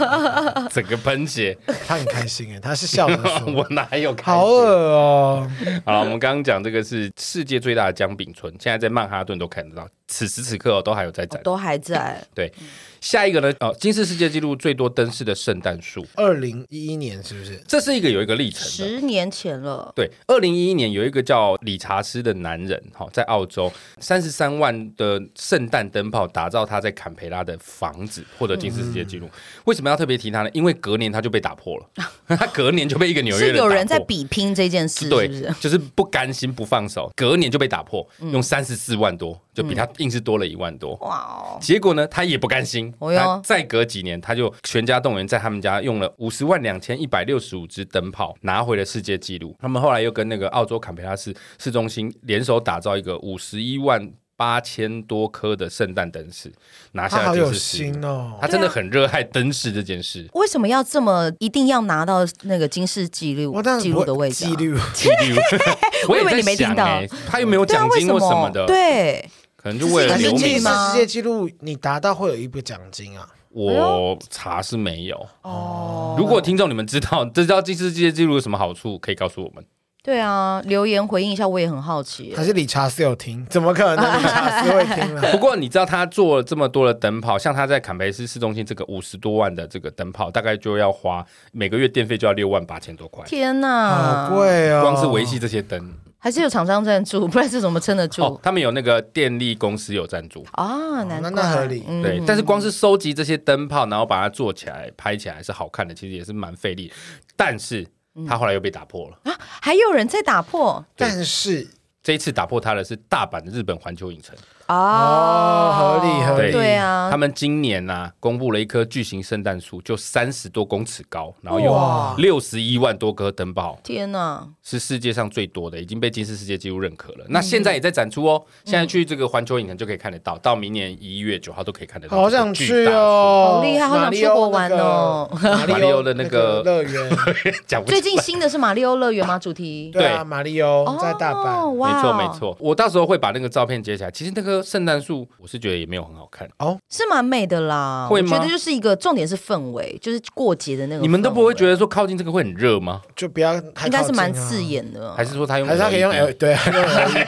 [0.70, 1.56] 整个喷血。
[1.86, 3.52] 他很开心哎，他是笑的说。
[3.54, 4.34] 我哪有开心？
[4.34, 5.50] 好恶哦！
[5.86, 12.26] 好了，我们刚刚讲这个是世界最大的姜饼村，现在在曼哈顿都看得到，此时此刻哦，都还有在展，都还在。
[12.34, 12.52] 对。
[13.00, 13.52] 下一个呢？
[13.60, 17.56] 哦，金氏世界纪录最多灯饰的圣诞树，二零一一年是不是？
[17.68, 19.92] 这是一个有一个历程，十年前了。
[19.94, 29.26] 对，二零一一年有一个叫理查斯的男人，哈，在澳洲三十三万的圣诞灯泡打造他在坎培拉的房子，获得金氏世界纪录。
[29.26, 30.50] 嗯、为什么要特别提他呢？
[30.52, 35.42] 因为隔年他就被打破了， 他隔年就被一个纽约人是有人在比拼这件事是不是？
[35.42, 40.94] 对，就是不甘心不放手，隔年就被打破，用三十四万多，就比他硬是多了一万多。
[41.02, 41.58] 哇哦！
[41.60, 43.68] 结果呢，他也不甘心，哦、他再。
[43.68, 49.54] 隔几年，他就全家动员，在他们家用了五十万两千一百六十五支灯泡，拿回了世界纪录。
[49.58, 56.50] 他们后来又跟那个澳洲坎培拉市市中心联手打造一个五十一万八千多颗的圣诞灯饰，
[56.92, 58.38] 拿下了金氏世界纪录哦。
[58.40, 60.26] 他真的很热爱灯饰这件事。
[60.32, 64.46] 为什么要这么一定要拿到那个金氏纪录纪录的位置？
[64.46, 65.40] 纪录纪录，
[66.08, 69.28] 我以为你没听到，他又没有奖金或什么的，对，
[69.60, 70.38] 可能就为了留名。
[70.38, 73.28] 金氏世界纪录你达到会有一笔奖金啊。
[73.50, 76.14] 我查是没有哦。
[76.18, 79.64] 如果听众你们知道， 知道世界纪录有什么好处，可以告诉我们。
[80.00, 82.34] 对啊，留言回应一下，我也很好奇。
[82.36, 83.44] 还是理查斯有听？
[83.50, 85.22] 怎么可能理查斯会听呢？
[85.32, 93.24] 不过你知道他做了这么多的灯泡，像他在坎培斯市中心这个五十多万的这个灯泡，大概就要花每个月电费就要六万八千多块。
[93.26, 94.82] 天哪，好贵哦！
[94.82, 95.92] 光是维系这些灯。
[96.18, 98.22] 还是有厂商赞助， 不然这怎么撑得住？
[98.22, 101.80] 哦，他们有那个电力公司有赞助啊，那那合理。
[102.02, 106.92] 对，但是光是收集这些灯泡，然后把它做起来、拍起来是好看的，其实也是蛮费力。
[107.36, 107.86] 但是
[108.26, 110.84] 他后来又被打破了啊，还有人在打破。
[110.96, 111.66] 但是
[112.02, 114.36] 这一次打破他的是大阪的日本环球影城。
[114.68, 121.74] 哦，合理合理，对啊，他们今年呢、啊、公布了一棵巨型圣诞树，就三十多公尺高，然后有
[122.18, 127.24] 六十一万多颗灯泡，天哪，是世界上最多的，已经被金氏世界纪录认可了。
[127.28, 132.14] 那现在也在展出哦，现在去这个环球影城就可以看得到，到明年一月九号都可以看得到。
[132.14, 135.26] 好想去哦，好厉害，好想去国玩哦。
[135.66, 137.10] 马里欧的那个乐园，
[137.86, 139.38] 最近新的是马里欧乐园吗？
[139.38, 139.90] 主题。
[139.94, 140.04] 对。
[140.04, 144.10] 啊，马里欧在大阪，没错没错，我到时候会把那个照片截起来。
[144.10, 144.57] 其实那个。
[144.58, 148.06] 棵圣诞树，我是觉得也没有很好看哦，是蛮美的啦。
[148.08, 148.36] 会吗？
[148.36, 151.02] 我觉得就是一个重点是氛围，就是过节的那个。
[151.02, 153.02] 你们都不会觉得说靠近这个会很热吗？
[153.16, 155.14] 就不要，应该是蛮刺眼的。
[155.14, 155.68] 还是说他用？
[155.68, 156.32] 还是他可以用 L？
[156.32, 156.56] 对，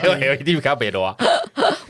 [0.03, 1.15] 用 LED 比较别的啊。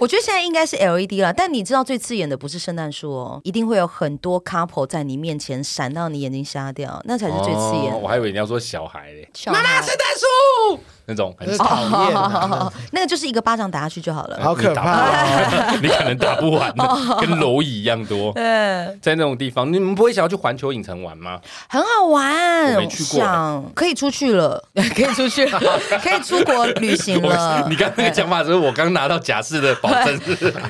[0.02, 8.02] 我觉得现在应该是 LED 了，但你知道最刺眼的不是圣诞树哦，一定会有很多 couple 在你面前闪到你眼睛瞎掉，那才是最刺眼。
[8.02, 10.80] 我还以为你要说小孩嘞，妈妈圣诞树。
[11.06, 11.36] 那种。
[11.38, 16.74] 很讨厌， 那个就是一个巴掌打下去就好了，好可怕，你 可能打不完，
[17.20, 18.32] 跟蝼蚁一样多。
[18.34, 21.40] 在那种地方，你们不会想要去环球影城玩吗？
[21.68, 24.64] 很好玩，我没去过，可以出去了，
[24.96, 25.46] 可以出去。
[25.46, 25.60] 了，
[26.02, 27.68] 可以出国旅行了。
[27.70, 30.19] 你刚那个讲法是我刚拿到假释的保证，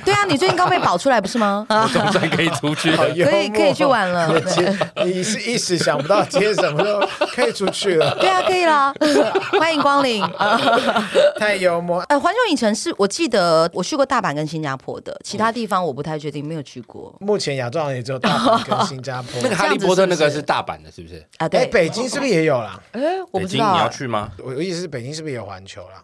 [0.04, 1.66] 对啊，你最近刚被保出来不是吗？
[1.70, 4.32] 我总算可以出去，可以可以去玩了。
[5.06, 7.00] 你是一时想不到接什么，就
[7.34, 8.16] 可以出去了。
[8.20, 8.94] 对啊，可以啦，
[9.60, 10.24] 欢迎光临。
[11.38, 12.02] 太幽默。
[12.10, 17.16] 呃，环球影城是我记得我去过大阪跟新加坡的，其他地方我不太确定，没有去过。
[17.20, 19.40] 目前亚洲也只有大阪跟新加坡。
[19.42, 21.26] 那个哈利波特那个是大阪的，是不是？
[21.38, 21.66] 啊，对。
[21.68, 22.80] 北京是不是也有啦？
[22.92, 23.66] 哎，我不知道。
[23.66, 24.30] 北京你要去吗？
[24.44, 26.04] 我我意思是北京是不是也有环球啦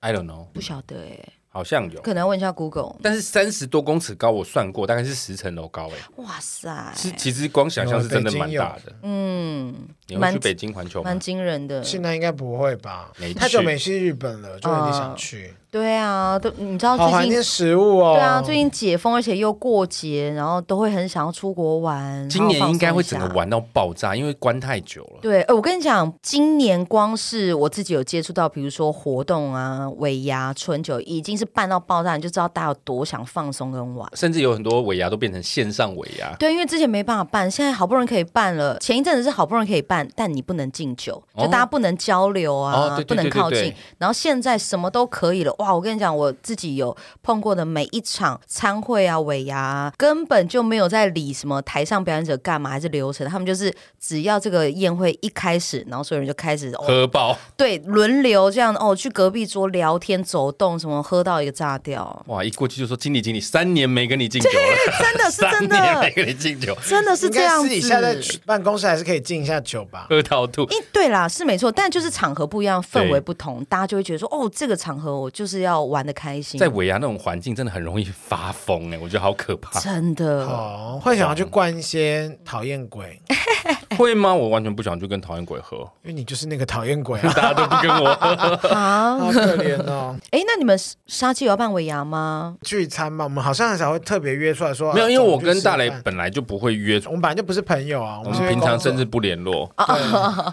[0.00, 1.18] ？I don't know，不晓得哎。
[1.56, 2.94] 好像有，可能要问一下 Google。
[3.02, 6.22] 但是三十多公尺高，我算过，大概是十层楼高哎。
[6.22, 6.92] 哇塞！
[6.94, 8.92] 是，其实光想象是真的蛮大的。
[9.02, 9.74] 嗯，
[10.06, 11.02] 你们去北京环球？
[11.02, 11.82] 蛮惊人的。
[11.82, 13.10] 现在应该不会吧？
[13.38, 15.54] 太久没去日本了，就有点想去。
[15.76, 18.14] 对啊，都你知道最近好怀念食物哦。
[18.14, 22.26] 对啊，最近解封，而且又过节，然后都会很想要出国玩。
[22.30, 25.18] 今年应该会整个玩到爆炸，因为关太久了。
[25.20, 34.10] 对，我跟你讲，今年光是我自己有接触到，比如说活动啊、尾牙、春酒，已经是办到爆炸，你就知道大家有多想放松跟玩。
[34.14, 36.34] 甚至有很多尾牙都变成线上尾牙。
[36.38, 38.78] 对，因为之前没办法办，现在好不容易可以办了。
[38.78, 43.74] 前一阵子是好不容易可以办，但你不能敬酒，就大家不能交流啊，不能靠近。
[43.98, 45.65] 然后现在什么都可以了，哇！
[45.74, 46.32] 我跟你讲，我。
[46.42, 62.24] 自己有碰过的每一场参会啊、尾牙啊，根本就没有在理什么台上表演者干嘛还是流程，他们就是只要这个宴会一开始，然后所有人就开始喝爆，对，轮流这样哦，去隔壁桌聊天、走动什么，喝到一个炸掉。
[62.26, 62.44] 哇！
[62.44, 67.68] 一过去就说经理经理，三年没跟你敬酒了，真的是 真的，三年没跟你敬酒， 真的是这样子。
[67.68, 70.64] 私底下在办公室还是可以敬一下酒吧，喝到吐。
[70.66, 76.58] 欸，对啦，是没错，但就是场合不一样，氛围不同，大家就会觉得说，哦，这个场合我就是要玩的开心。
[76.58, 79.78] 在尾牙那种环境，真的很容易发疯哎，我觉得好可怕。
[79.80, 83.20] 真的哦，会想要去灌一些讨厌鬼，
[83.96, 84.32] 会吗？
[84.34, 90.16] 我完全不想去跟讨厌鬼喝，因为你就是那个讨厌鬼啊， 大家都不跟我喝， 好可怜哦。
[90.30, 92.56] 哎，那你们杀鸡有要办尾牙吗？
[92.62, 93.24] 聚餐吗？
[93.24, 99.70] 我们好像很少会特别约出来说，没有，因为我跟大雷本来就不会约，我们本来就不是朋友啊，我们平常甚至不联络，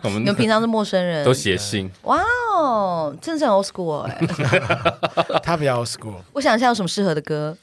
[0.03, 1.89] 我们你们平常是陌生人，都写信。
[2.03, 2.21] 哇
[2.55, 4.17] 哦，真是很 old school 哎，
[5.41, 6.15] 他比较 old school。
[6.34, 7.56] 我想一下有什么适合的歌，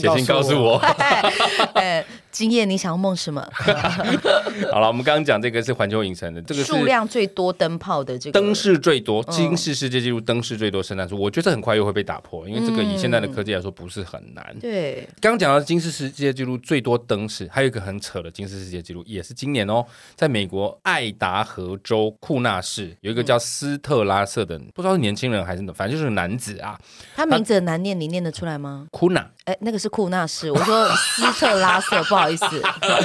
[0.00, 0.80] 写信告诉我。
[2.38, 3.44] 今夜你想要梦什么？
[4.70, 14.56] 好了，我们刚刚讲这个是环球影城的，这个数量最多灯泡的这个灯饰最多，金氏世界纪录灯饰最多圣诞树，我觉得很快又会被打破，因为这个以现在的科技来说不是很难。
[14.60, 26.78] 对，刚刚讲到金氏世界纪录最多灯饰，还有一个很扯的金氏世界纪录，也是今年哦，在美国爱达荷州库纳市有一个叫斯特拉瑟的，不知道是年轻人还是反正就是男子啊。
[27.16, 28.86] 他名字很难念，你念得出来吗？
[28.92, 32.44] 库纳，哎，那个是库纳市，我说斯特拉瑟， 不好意思。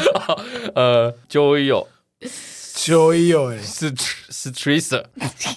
[0.75, 3.93] 呃，Joyo，Joyo，是
[4.29, 5.03] 是 Teresa，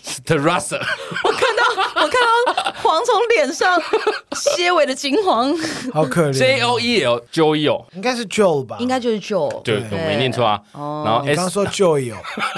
[0.03, 0.81] 是 Teresa。
[1.25, 1.63] 我看到，
[1.97, 3.83] 我看到蝗虫脸上
[4.33, 5.53] 蝎尾的金黄，
[5.93, 6.33] 好可怜。
[6.33, 8.77] J O E L，Joyo，应该是 Joe 吧？
[8.79, 9.61] 应该就是 Joe。
[9.63, 10.63] 对，我没念错啊。
[10.73, 12.15] 然后你刚说 Joyo，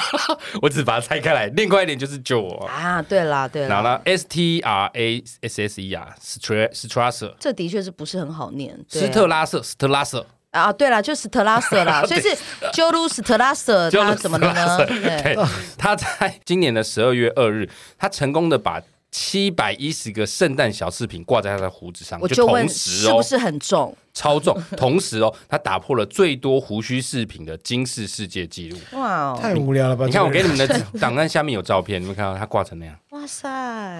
[0.60, 3.00] 我只把它拆开来，念快一点就是 Joe 啊。
[3.02, 3.68] 对啦，对啦。
[3.68, 8.78] 然后呢，S T R A S S E 啊，Strasser，这的确是不是很好念？
[8.88, 10.26] 斯特拉瑟，斯特拉瑟。
[10.50, 12.28] 啊，对了，就是特拉瑟啦， 所以是
[12.72, 14.86] Joe 特拉瑟， 他怎么了呢？
[14.86, 15.36] 对，
[15.76, 23.96] 他在今年的十二月二日，他成功的把七百一十个圣诞小饰品挂在他的胡子上，我就问是不是很重？
[24.12, 28.76] 超重，同时哦，他打破了最多胡须饰品的金氏世界纪录。
[28.94, 30.04] 哇，太无聊了吧？
[30.06, 30.66] 你看我给你们的
[30.98, 32.96] 档案下面有照片，你们看到他挂成那样？
[33.10, 33.48] 哇塞，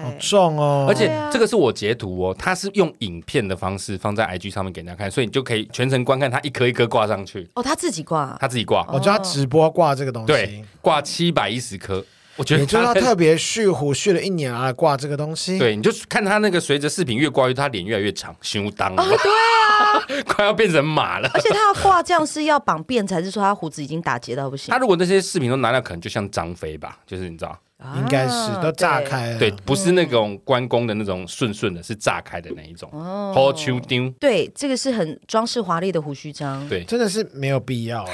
[0.03, 0.85] 好重哦！
[0.89, 7.47] 而且这个是我截图哦，他是用影片的方式放在 IG 上面给大家看，所以你就可以全程观看他一颗一颗挂上去。
[7.53, 12.03] 哦，他自己挂，他自己挂，我叫他直播挂这个东西，对，挂七百一十颗。
[12.39, 15.59] 我觉得你就要特别蓄胡蓄了一年啊挂这个东西。
[15.59, 21.29] 对，你就看他那个随着饰品越挂越，他脸越来越长，胸当哦，对啊， 快要变成马了。
[21.33, 24.71] 而且他要挂这样是要绑辫，还是说他胡子已经打结到不行？
[24.71, 27.59] 他如果那些饰品都拿掉，可能就像张飞吧，就是你知道。
[27.95, 32.89] 应该是都炸开了，对，不是那种关公的那种顺顺的，是炸开的那一种。
[32.91, 38.05] 哦，好秋丁，对，这个是很装饰华丽的胡须章，对，真的是没有必要，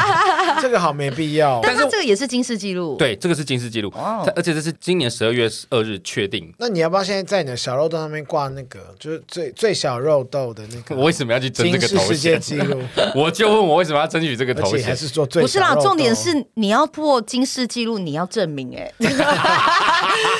[0.60, 1.60] 这个好没必要。
[1.62, 3.90] 但是这个也是金氏纪录，对，这个是金氏纪录，
[4.36, 6.52] 而且这是今年十二月二日确定。
[6.58, 10.94] 那你要不要现在在你的小肉豆上面挂那个，就是最最小肉豆的那个？
[10.94, 12.06] 我为什么要去争这个头衔？
[12.06, 12.82] 世界纪录，
[13.16, 14.84] 我就问我为什么要争取这个头衔？
[14.84, 15.74] 还是做最不是啦？
[15.76, 18.92] 重点是你要破金氏纪录，你要证明哎。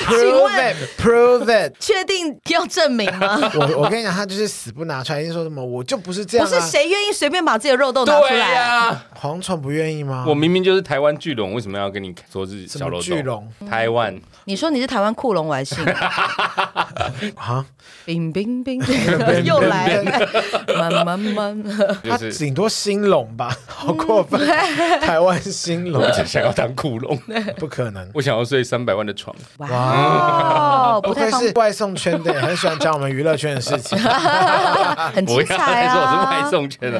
[0.06, 3.50] Prove it, prove it，确定要证明吗？
[3.54, 6.48] 我我跟你讲，他就是死不拿出来，就说什么我就不是这样、啊。
[6.48, 9.04] 不是谁愿意随便把自己的肉都拿出来啊？
[9.20, 10.24] 蝗虫不愿意吗？
[10.26, 13.02] 我明明就是台湾巨龙，为什么要跟你说是小肉豆？
[13.02, 14.18] 巨龙，台湾。
[14.44, 15.84] 你说你是台湾酷龙，我还信。
[17.36, 17.66] 啊？
[18.04, 18.80] 冰冰冰，
[19.44, 20.28] 又来了，
[20.78, 21.64] 慢慢慢。
[22.08, 24.40] 他顶多兴隆吧，好过分！
[25.02, 27.18] 台湾兴隆就想要当酷龙，
[27.58, 28.08] 不可能。
[28.14, 29.34] 我想要睡三百万的床。
[29.58, 33.98] 哇，不愧是外送圈的， 很喜欢讲我们娱乐圈的事情，
[35.14, 35.92] 很精彩啊！
[35.94, 36.98] 说 我是外送圈的。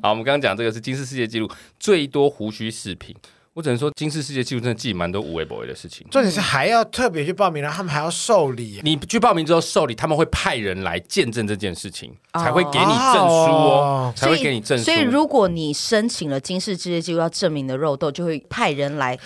[0.00, 3.14] 好，我们刚刚讲这个是金氏世界纪录最多胡须饰品。
[3.54, 6.04] 我只能说，金氏世界纪录真的记蛮多无微不微的事情。
[6.10, 8.80] 重点是还要特别去报名，然后他们还要受理。
[8.82, 14.84] 你去报名之后受理，他们会派人来见证这件事情，才会给你证书哦，才会给你证书。
[14.84, 19.16] 所以，如果你申请了金氏世界纪录要证明的肉豆，就会派人来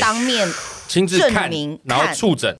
[0.00, 0.48] 当面
[0.88, 2.56] 亲自证明，然后触诊。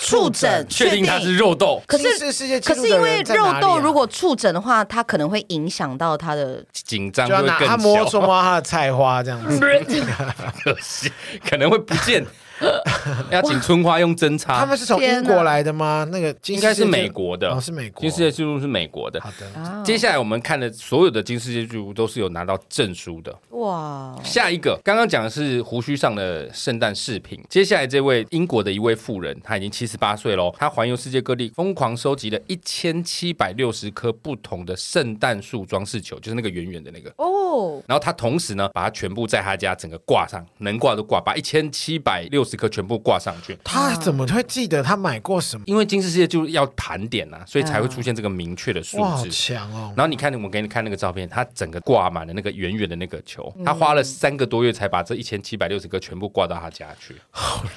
[0.00, 7.66] 触 诊确定它是肉豆，可是世界可是因为肉豆如果触诊的话，它可能会影响到它的紧张，就会更小。
[7.66, 9.58] 他摸出摸他的菜花这样子，
[10.62, 11.10] 可惜
[11.48, 12.24] 可能会不见。
[13.30, 14.60] 要请春花用针插。
[14.60, 16.06] 他们是从英国来的吗？
[16.10, 18.00] 那个应该是美国的，是美国。
[18.00, 19.20] 金世界纪录是美国的。
[19.20, 19.82] 好的。
[19.84, 23.36] 接下来我们看的所有的金世界纪录都是有拿到证书的。
[23.50, 24.16] 哇。
[24.22, 27.42] 下一个刚刚讲的是胡须上的圣诞饰品。
[27.48, 30.54] 接下来这位英国的一位妇人，她已经七十八岁喽。
[30.56, 37.12] 她环游世界各地，疯狂收集了一千七百六十颗不同的圣诞树装饰球，就是那个圆圆的那个。
[37.16, 37.82] 哦。
[37.88, 42.51] 然后她同时呢，把它全部在她家整个挂上，能挂都挂，把一千七百六十。
[42.52, 45.64] 这个全部挂上去，他怎么会记得他买过什么？
[45.66, 49.02] 因为金氏世界就要盘点呐、啊，所以才会出现这个明确的数字。
[49.02, 49.90] 好强哦！
[49.96, 57.16] 然后你看，我给你看那个照片，他整个挂满了那个圆圆的那个球，他花了三个多月才把这一千七百六十个全部挂到他家去。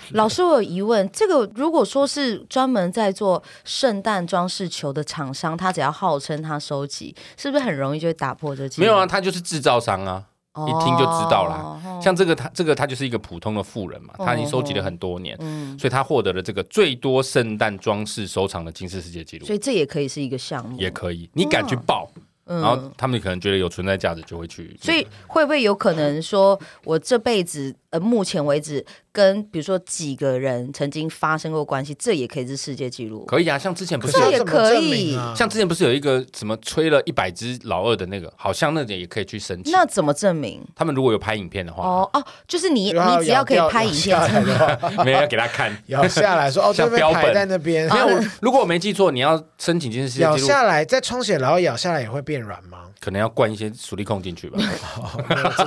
[0.09, 8.67] 老师，我有疑问，这个如果说是专门在做圣诞装饰球的厂商，他只要号称他收集，是不是很容易就会打破这？
[8.77, 10.25] 没有啊，他就是制造商啊。
[10.63, 15.37] 一听就知道啦，像这个他这个他就是一个普通的富人嘛，他已经收集了很多年，
[15.77, 19.45] 所以他获得了这个最多圣诞装饰收藏的金氏世界纪录。
[19.45, 22.09] 所以这也可以是一个项目，也可以，你敢去报，
[22.45, 24.77] 然后他们可能觉得有存在价值，就会去。
[24.81, 28.85] 所以会不会有可能说，我这辈子呃目前为止。
[29.15, 33.23] 跟比如说几个人曾经发生过关系，这也可以是世界纪录。
[33.27, 39.71] 可以啊，像之前不是这也可以，像之前不是有一个什么吹了一百只老二的那个，好像那点也可以去申请。
[39.71, 40.61] 那怎么证明？
[40.75, 47.87] 他们如果有拍影片的话，哦哦，就是你你只要可以拍影片的话， 没人要给他看， 咬下来说哦，像标本在那边。
[47.87, 52.79] 没有，如果我没记错，你要申请金氏世界纪录，咬下来在充血，然后咬下来也会变软吗？
[53.05, 54.57] 可能要灌一些鼠力控进去吧。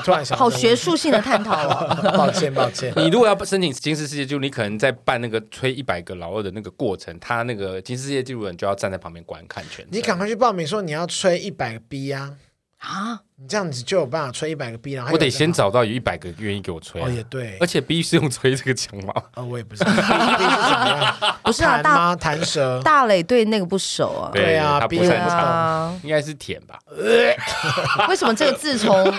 [0.05, 2.03] 突然想，好学术性的探讨哦！
[2.19, 9.87] 抱歉抱歉，你如果要申请金氏世界纪录，你可能在办那个吹一百个老二的那个过程，他那个金氏世界纪录人就要站在旁边观看全程。
[9.93, 12.35] 你赶快去报名，说你要吹一百个 B 啊！
[12.79, 17.03] 啊，你这样子就有办法吹一百个 B，然后我得先找到有一百个愿意给我吹。
[17.03, 19.13] 哦，也对，而且 B 是用吹这个枪吗？
[19.35, 19.91] 啊，我也不知道。
[21.43, 22.15] 不是啊，弹吗？
[22.15, 22.81] 弹舌？
[22.85, 24.31] 大磊对那个不熟啊。
[24.33, 26.79] 对啊，他不擅长，应该是舔吧？
[28.09, 29.13] 为什么这个字从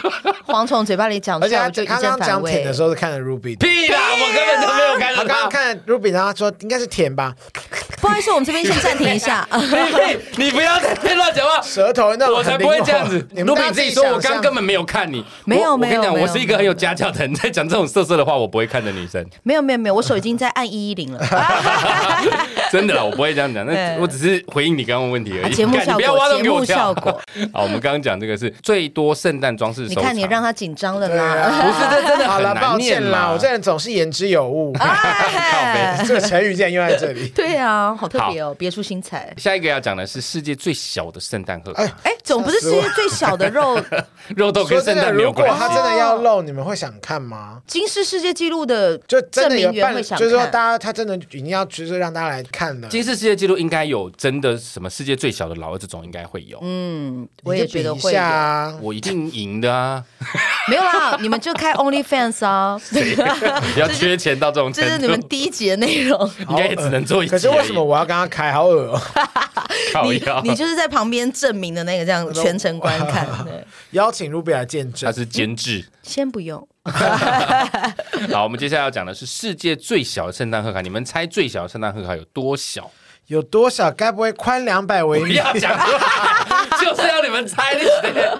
[0.48, 2.10] 蝗虫嘴巴里讲出来就一阵反胃？
[2.10, 3.58] 刚刚讲舔的时候是看着 Ruby。
[3.58, 5.22] 屁啦，我根本就没有看到。
[5.22, 7.36] 他刚刚看 Ruby，然后说应该是舔吧。
[8.10, 9.48] 不好意思，我们这边先暂停一下。
[10.38, 13.26] 你不要在这乱讲话，舌头那我才不会这样子。
[13.46, 15.24] 卢比自己说，我刚根本没有看你。
[15.46, 19.24] 没有没有，我跟你讲，我是一个很有家教的人， 在讲这种色色的话，我不会看的女生。
[19.44, 21.20] 没有没有没有，我手已经在按一一零了。
[22.72, 23.66] 真的，我不会这样讲。
[23.66, 25.54] 那我只是回应你刚刚问题而已。
[25.54, 27.12] 节目 效果，节目效果。
[27.52, 29.82] 好，我们刚刚讲这个是最多圣诞装饰。
[29.88, 31.62] 你看你让他紧张了啦。
[31.62, 34.74] 不是，这真的好了，抱歉啦，我这人总是言之有物。
[36.06, 37.28] 这个成语竟然用在这里。
[37.30, 39.34] 对啊，好特别哦，别出心裁。
[39.38, 41.84] 下一个要讲的是世界最小的圣诞贺卡。
[42.04, 43.80] 哎，总不是世界最小的肉
[44.36, 45.54] 肉豆跟圣诞没有关系。
[45.54, 47.62] 如果他真的要露，你们会想看吗？
[47.68, 52.88] 金氏世界纪录的就真的有办，就是说大家他真的已经要就是让大家来看了。
[52.90, 56.60] 金氏世界纪录应该有真的什么世界最小的老二这种应该会有。
[56.62, 58.14] 嗯，我也觉得会。
[58.16, 60.04] 啊，我一定赢的啊。
[60.68, 62.80] 没有啦，你们就开 OnlyFans 啊，
[63.78, 67.32] 要缺钱到这种程度，这是你们第一集的内容，应该也只能做一集。
[67.32, 68.50] 可是为什么我要跟他开？
[68.50, 69.02] 好恶哦！
[70.04, 73.28] 你你就是在旁边证明的那个，这样全程观看，
[73.92, 76.68] 邀请卢比来见证，他是监制，先不用。
[78.34, 82.90] 好，我们接下来要讲的是世界最小的圣诞贺卡，你们猜最小的圣诞贺卡有多小？
[83.28, 83.92] 有多少？
[83.92, 85.26] 该不会宽两百微米？
[85.30, 85.72] 不要讲，
[86.80, 88.40] 就是要你们猜的。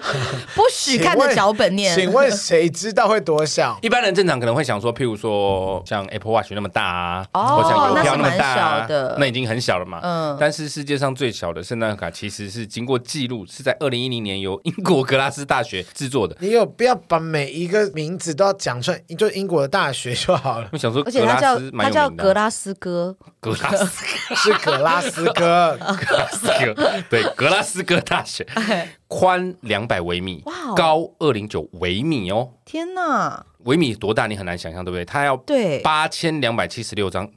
[0.54, 1.94] 不许看着脚本念。
[1.94, 3.78] 请问谁知道会多小？
[3.82, 8.86] 一般人正常可能会想说，譬如说像 Apple Watch 那么大啊，哦，或像邮票那么大啊，
[9.18, 10.00] 那已经很小了嘛。
[10.02, 10.36] 嗯。
[10.40, 16.36] 但是世界上最小的圣诞卡其实是经过记录，是在二零一零年由英国格拉斯大学制作的。
[16.40, 19.00] 你有必要把每一个名字都要讲出来？
[19.16, 20.68] 就英国的大学就好了。
[20.72, 23.86] 我想说，而且他叫他叫格拉斯哥，格拉斯
[24.34, 24.70] 是格。
[24.70, 28.46] 格拉斯哥，格拉斯哥，对，格拉斯哥大学，
[29.08, 30.42] 宽两百微米，
[30.76, 32.54] 高二零九微米哦。
[32.64, 34.26] 天哪，微米多大？
[34.26, 35.04] 你很难想象，对不对？
[35.04, 37.28] 它要对八千两百七十六张。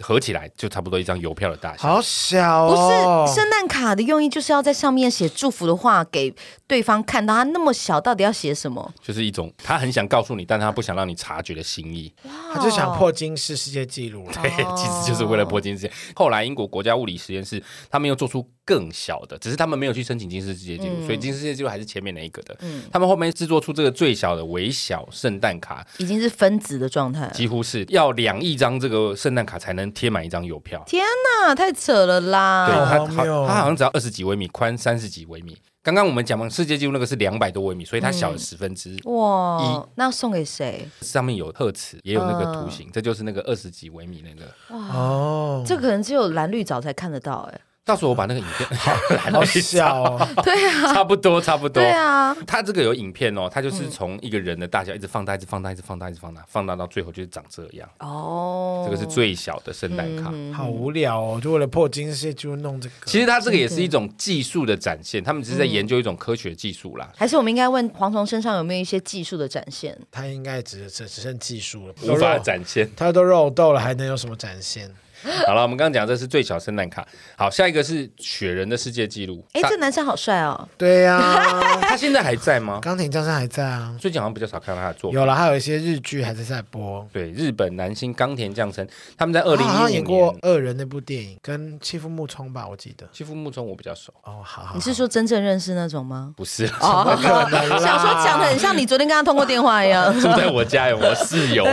[0.00, 3.24] 合起来就差不多一张邮票的大小，好小哦！
[3.26, 6.34] 不是圣诞卡的用意就是要在上面写祝福的话给
[6.66, 8.92] 对方看到，它那么小，到底要写什么？
[9.02, 12.12] 就是一种他很想告诉你，但他不想让你察觉的心意。
[12.52, 15.92] 他就想破金氏世界纪录， 对，其实就是为了破金氏世界。
[16.14, 22.56] 后来英国国家物理实验室他们又做出更小的，只是他们没有去申请金氏世界纪录，嗯、所以金氏世界纪录还是前面那一个的。
[22.60, 30.82] 嗯，他们后面制作出这个最小的微小圣诞卡，已经是分子的状态，几乎是要两亿张这个圣诞卡才能贴满一张邮票。
[30.86, 31.04] 天
[31.44, 32.66] 哪，太扯了啦！
[32.66, 35.56] 对，它好，它好像只要二十几微米，宽三十几微米。
[35.82, 39.00] 刚刚我们讲完世界纪录那个是两百多微米，所以它小了十分之一。
[39.04, 40.86] 哇，那要送给谁？
[41.00, 44.76] 上面有贺词，也有那个图形，呃、这就是那个二十几微米那个。
[44.76, 47.60] 哇哦，这可能只有蓝绿藻才看得到哎。
[47.84, 48.68] 到时候我把那个影片，
[49.32, 58.82] 好小哦， 对啊，差不多差不多，对啊，它这个有影片哦，它就是从一个人的大小一直放大，一直放大，一直放大，一直放大，放大到最后就是长这样哦。
[58.84, 62.94] 这个是最小的圣诞卡，好无聊哦，就为了破金氏就弄这个。
[63.06, 67.10] 其实它这个也是一种技术的展现，他们只是在研究一种科学技术啦。
[67.16, 69.98] 还是我们应该问蝗虫身上有没有一些技术的展现？
[70.10, 72.88] 他应该只只只剩技术了，无法展现。
[72.94, 74.88] 他都肉豆了，还能有什么展现？
[75.46, 77.06] 好了，我们刚刚讲这是最小圣诞卡。
[77.36, 79.44] 好，下一个是雪人的世界纪录。
[79.52, 80.68] 哎，这男生好帅哦。
[80.78, 81.20] 对呀，
[81.82, 82.78] 他现在还在吗？
[82.82, 83.94] 冈田将生还在啊。
[83.98, 85.18] 最近好像比较少看到他的作品。
[85.18, 87.06] 有了，还有一些日剧还在在播。
[87.12, 93.06] 对，日本男星冈田将生，他们在二零一五年演过《恶人》那部电影，跟欺负木聪吧，我记得。
[93.12, 94.12] 欺负木聪我比较熟。
[94.24, 94.74] 哦，好好。
[94.74, 96.32] 你是说真正认识那种吗？
[96.36, 97.68] 不是，怎么可能？
[97.80, 100.12] 想说讲的很像你昨天跟他通过电话一样。
[100.20, 101.66] 住在我家有我室友。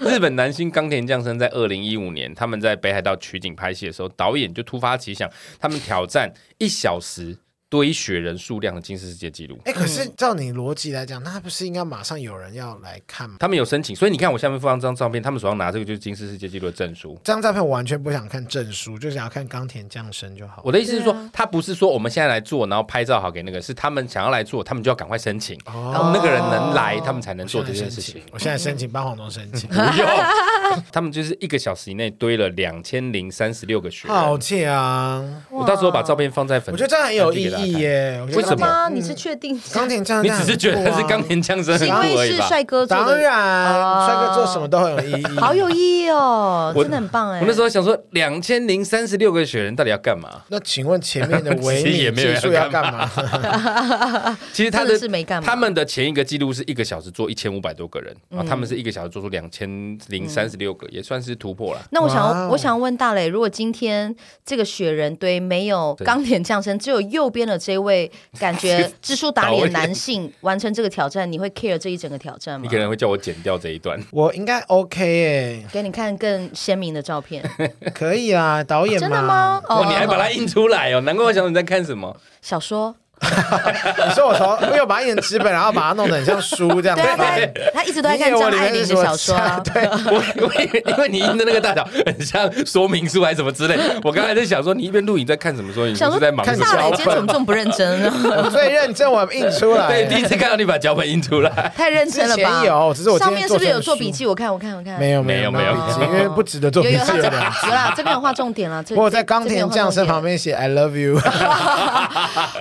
[0.00, 2.80] 日本男星冈田将生在二零一五年，他们在。
[2.80, 7.36] 北海道取景拍戏的时候，导演就突发奇想，他们挑战一小时。
[7.70, 9.56] 堆雪人数量的金氏世界纪录。
[9.64, 13.36] 哎，可是照你逻辑来讲，那不是应该马上有人要来看吗？
[13.38, 17.18] 他们有申请，所以你看我下面放张照片，他们手上拿这个就是金氏世界纪录的证书。
[17.22, 20.60] 这张照片我完全不想看证书，就想要看冈田降生就好。
[20.64, 28.20] 我的意思是说，他不是说我们现在来做，然后拍照好给那个，是他们想要来做，他们就要赶快申请，哦，那个人能来，他们才能做这件事情。
[28.32, 30.08] 我现在申请帮黄东申请，不用。
[30.92, 35.42] 他们就是一个小时以内堆了两千零三十六个雪人，好强！
[35.50, 38.22] 我到时候把照片放在粉，我觉得这样很有意义耶。
[38.34, 38.88] 为什么？
[38.90, 40.24] 你是确定冈田将生？
[40.24, 42.42] 你只是觉得是冈田将生很酷而已吧？
[42.44, 47.40] 是帅哥做的，当然，帅哥做什么都很有意义，好有意义哦，真的很棒哎！
[47.40, 50.28] 我那时候想说，两千零三十六个雪人到底要干嘛？
[50.48, 53.10] 那请问前面的维米 技术要干嘛？
[54.52, 55.46] 其实他的是没干嘛。
[55.46, 59.68] 他们的前一个记录是一个小时做一千五百多个人，然后他们是一个小时做出两千
[60.08, 61.80] 零三十六个，也算是突破了。
[61.90, 68.90] 那我想，我想问大磊，如果今天这个雪人堆没有钢铁降生，只有右边的这位，感觉。
[69.02, 72.60] 知书达理的男性完成这个挑战，你会 care 这一整个挑战吗？
[72.62, 77.42] 你可能会叫我剪掉这一段，我应该 OK 耶，给你看更鲜明的照片，
[77.92, 79.60] 可以啊，导演真的吗？
[79.68, 82.94] 哦，你还把它印出来哦，难怪我想你在看什么小说。
[84.08, 86.96] 你说我从没有把它印成纸本，然后把它弄得很像书这样。
[86.96, 89.60] 对，他一直都在看张爱玲的小说啊。
[89.72, 93.78] 对，我因为因为你印的那个大小很像说明书还是什么之类。
[94.02, 96.18] 我刚才在想说，你一边录影在看什么说明书？
[96.18, 96.64] 在忙什么？
[96.64, 98.10] 大磊今天怎么这么不认真呢？
[98.50, 99.88] 最认真，我印出来。
[99.88, 102.64] 对，第一次看到你把脚本印出来，太认真了吧？
[102.64, 104.26] 有，只是我上面是不是有做笔记？
[104.26, 106.96] 我看，我看，我看，没有，没有，没有笔记，因为不值得做笔记。
[106.96, 107.22] 有
[107.70, 108.82] 啦，这边有画重点了。
[108.96, 111.20] 我在冈田将生旁边写 I love you，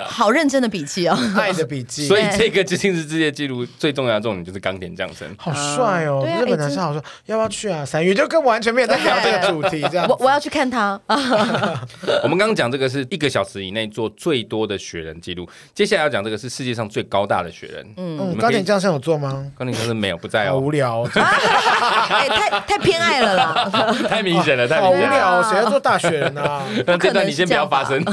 [0.10, 2.08] 好认认真的笔记哦，爱的笔记。
[2.08, 6.26] 所以这个吉尼斯世界纪录最重要的重点就是冈田将生，好帅哦！
[6.26, 7.86] 日本男生好帅，要不要去啊？
[7.86, 10.08] 三月就跟完全没有在聊这个主题这样。
[10.10, 11.00] 我我要去看他。
[12.24, 17.93] 我们刚刚讲这个是一个小时以内做最多的雪人记录，接下来要讲这个是世界上最高大的雪人。
[17.97, 19.45] 嗯，冈田将生有做吗？
[19.56, 20.58] 冈田将生没有，不在哦。
[20.58, 23.70] 无聊，哎，太太偏爱了啦，
[24.10, 25.08] 太明显了，太明显了。
[25.08, 26.64] 无聊，谁要做大雪人啊？
[26.88, 28.04] 那这段你先不要发声。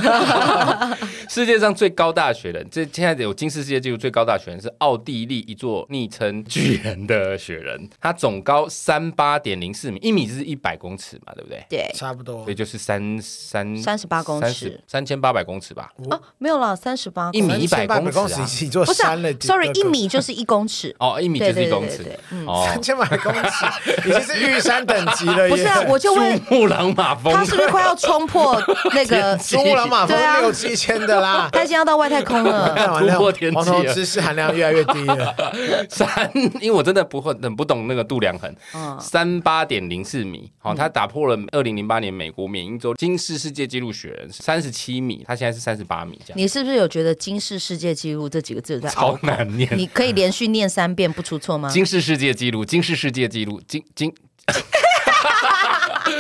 [1.28, 11.64] 世界上最高大雪人，这现在有金氏世界纪录最高大雪人是奥地利一座昵称巨人的雪人，它总高三八点零四米，一米就是一百公尺嘛，对不对？
[11.68, 12.42] 对，差不多。
[12.44, 15.90] 所以就是三三三十八公尺，三千八百公尺吧？
[16.10, 19.32] 哦，没有了，三十八，一米一百公尺，一座山了。
[19.40, 20.94] Sorry，一米就是一公尺。
[20.98, 22.04] 哦，一米就是一公尺。
[22.46, 25.48] 哦，三千百公尺已经是玉山等级了。
[25.48, 28.60] 不是啊，我就问珠穆朗玛峰，他是不是快要冲破
[28.94, 31.48] 那个珠穆朗玛峰六七千的啦？
[31.52, 33.64] 他已经要到外太空了，突破天际了。
[33.64, 35.34] 黄知识含量越来越低了。
[35.88, 38.54] 三，因为我真的不会很不懂那个度量衡。
[39.00, 46.38] 三八点零四米，好，他打破了二零零八年美国缅因州金氏世界纪录雪人三十七米，他现在是三十八米这样。
[46.38, 49.68] 你是不是有觉得金氏世界纪录这几个字在超难念？
[49.76, 51.68] 你可以连续念三遍不出错吗？
[51.68, 54.12] 金氏世界纪录，金氏世界纪录，金金。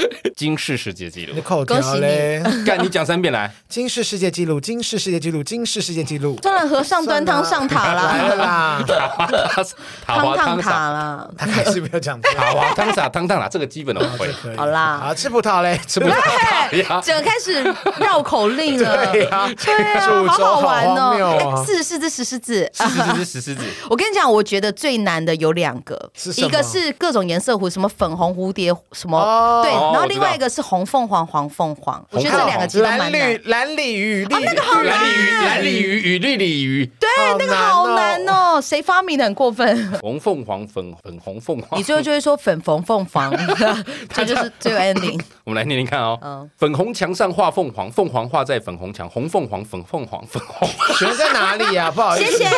[0.36, 2.64] 金氏世界纪录，恭喜你！
[2.64, 3.50] 干，你讲三遍来。
[3.68, 6.38] 金氏世界纪录，金氏世界纪录，金氏世界纪录。
[6.42, 8.84] 当然和尚端汤上塔啦，来了啦！
[10.04, 12.20] 汤烫塔啦，他还是不要讲。
[12.20, 14.30] 塔滑汤洒汤烫啦，这个基本都会。
[14.56, 17.00] 好啦，好吃葡萄嘞，吃葡萄。
[17.02, 17.62] 整个开始
[17.98, 19.06] 绕口令了。
[19.12, 19.48] 对呀，
[20.28, 21.62] 好好玩哦。
[21.66, 23.62] 四十四只石狮子，四十四只石狮子。
[23.88, 30.36] 我跟你讲，我觉得最难的有两个，一个是各种颜色蝴，什么粉红蝴蝶，什么对，然后另外。
[30.36, 33.10] 一个是红凤凰，黄凤凰，我觉得这两个字都蛮难。
[33.10, 34.84] 蓝鲤蓝鲤鱼，哦，那个好难。
[34.84, 37.08] 蓝鲤鱼，蓝鲤鱼与绿鲤鱼，对，
[37.38, 38.60] 那个好难哦。
[38.60, 39.92] 谁发明的很过分？
[40.02, 41.80] 红凤凰，粉粉红凤凰。
[41.80, 43.34] 你最后就会说粉红凤凰，
[44.12, 45.18] 这就是最后 ending。
[45.44, 46.46] 我们来念念看哦。
[46.58, 50.68] 粉红墙上画凤凰，凤凰画在粉红墙，红凤凰，粉凤凰，粉红。
[50.98, 51.90] 学在哪里啊？
[51.90, 52.50] 不好意思，谢谢。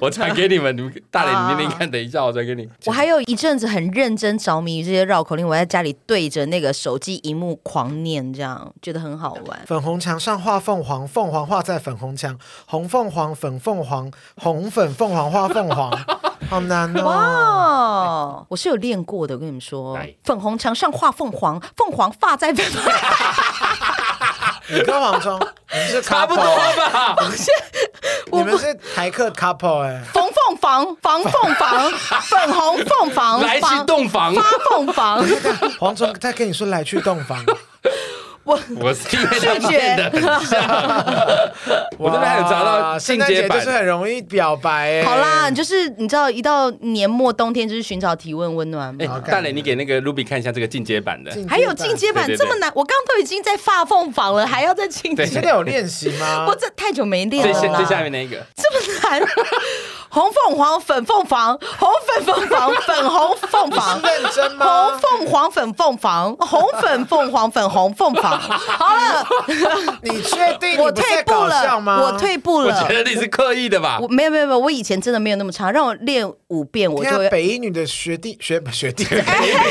[0.00, 1.88] 我传给你们，你们大脸，你念念看。
[1.88, 2.68] 等一下，我再给你。
[2.86, 9.60] 我还有一阵子很认真着迷于这些绕口令，我在家里对着那个手机荧幕狂念，这样觉得很好玩。
[9.66, 15.90] 粉红墙上画凤凰，凤凰画在粉红墙，红凤凰，粉凤凰，红粉凤凰画凤凰，
[16.48, 17.04] 好难哦！
[17.04, 22.64] 哇，我是有练过的，我跟你们说，粉红墙上画凤凰，凤凰画在粉。
[24.68, 25.38] 你跟黄忠，
[25.74, 27.16] 你是差不多吧？
[28.30, 30.02] 你们是台客 couple 哎。
[30.62, 31.90] 房，房凤房，
[32.22, 35.26] 粉 红凤房，来去洞房，发凤房。
[35.80, 37.44] 黄忠在跟你说来去洞房。
[38.44, 40.68] 我我是因为他变得很像，
[41.96, 45.00] 我这边还有找到进阶版，就是很容易表白。
[45.04, 49.20] 好啦，就是你知道，一到年末冬天就是寻找体温温暖嘛。
[49.20, 52.68] 大磊，你给那个 Ruby 看一下这个进阶版的，还有进阶版这么难？
[52.74, 55.24] 我刚刚都已经在发凤房了，还要再进阶？
[55.24, 56.46] 现在有练习吗？
[56.48, 57.60] 我这太久没练了。
[57.60, 59.22] 最最下面那个这么难？
[60.12, 63.98] 红凤凰，粉凤凰，红粉凤凰，粉红凤凰。
[64.02, 64.66] 认真吗？
[64.66, 68.38] 红凤凰，粉凤凰，红粉凤凰，粉红凤凰。
[68.38, 69.26] 好了，
[70.04, 72.02] 你确定我退步了吗？
[72.02, 72.78] 我退步了。
[72.82, 73.98] 我觉得你是刻意的吧？
[74.10, 77.30] 没有没有没有，我以前真的没有那么差，让我练五遍我就会。
[77.30, 79.16] 北一女的学弟学学弟，北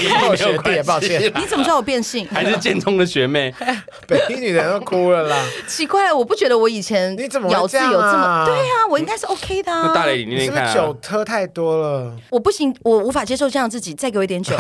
[0.02, 1.22] 一女的学弟，抱歉。
[1.36, 2.28] 你怎么知道我变性？
[2.34, 3.54] 还是建中的学妹？
[4.08, 5.38] 北一女的人都哭了啦。
[5.68, 8.44] 奇怪，我不觉得我以前你怎么咬字有这么？
[8.48, 9.72] 对啊，我应该是 OK 的。
[9.94, 10.31] 大磊。
[10.36, 12.16] 你是不是酒喝太多了？
[12.30, 13.94] 我不行，我无法接受这样自己。
[13.94, 14.56] 再给我一点酒，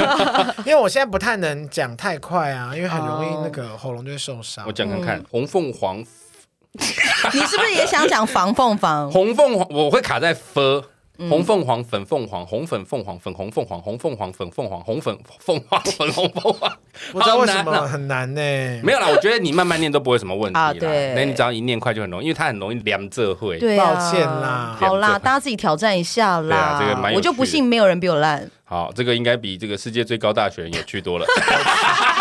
[0.64, 4.64] 因为我现在不太能讲太快啊，因为很容易那个喉咙就会受伤。
[4.66, 5.98] 我讲看看，红凤凰，
[6.74, 9.10] 你是不是也想讲防凤凰？
[9.10, 10.84] 红凤凰，我会卡在 f。
[11.28, 16.72] 红凤凰，粉凤凰，红粉凤凰，粉红凤凰，红凤凰，粉凤凰，红粉凤凰，粉红凤凰。
[17.12, 18.40] 不 知道为什么很难呢？
[18.82, 20.72] 没有啦，我觉得你慢慢念都不会什么问题啦。
[20.72, 23.58] 对，那你只要一念快就很容易，因为它很容易连这会。
[23.58, 24.76] 对，抱歉啦。
[24.80, 26.78] 好啦，大家自己挑战一下啦。
[26.80, 27.16] 这个蛮有趣。
[27.16, 28.50] 我就不信没有人比我烂。
[28.64, 31.26] 好，这个应该比这个世界最高大学有趣多了。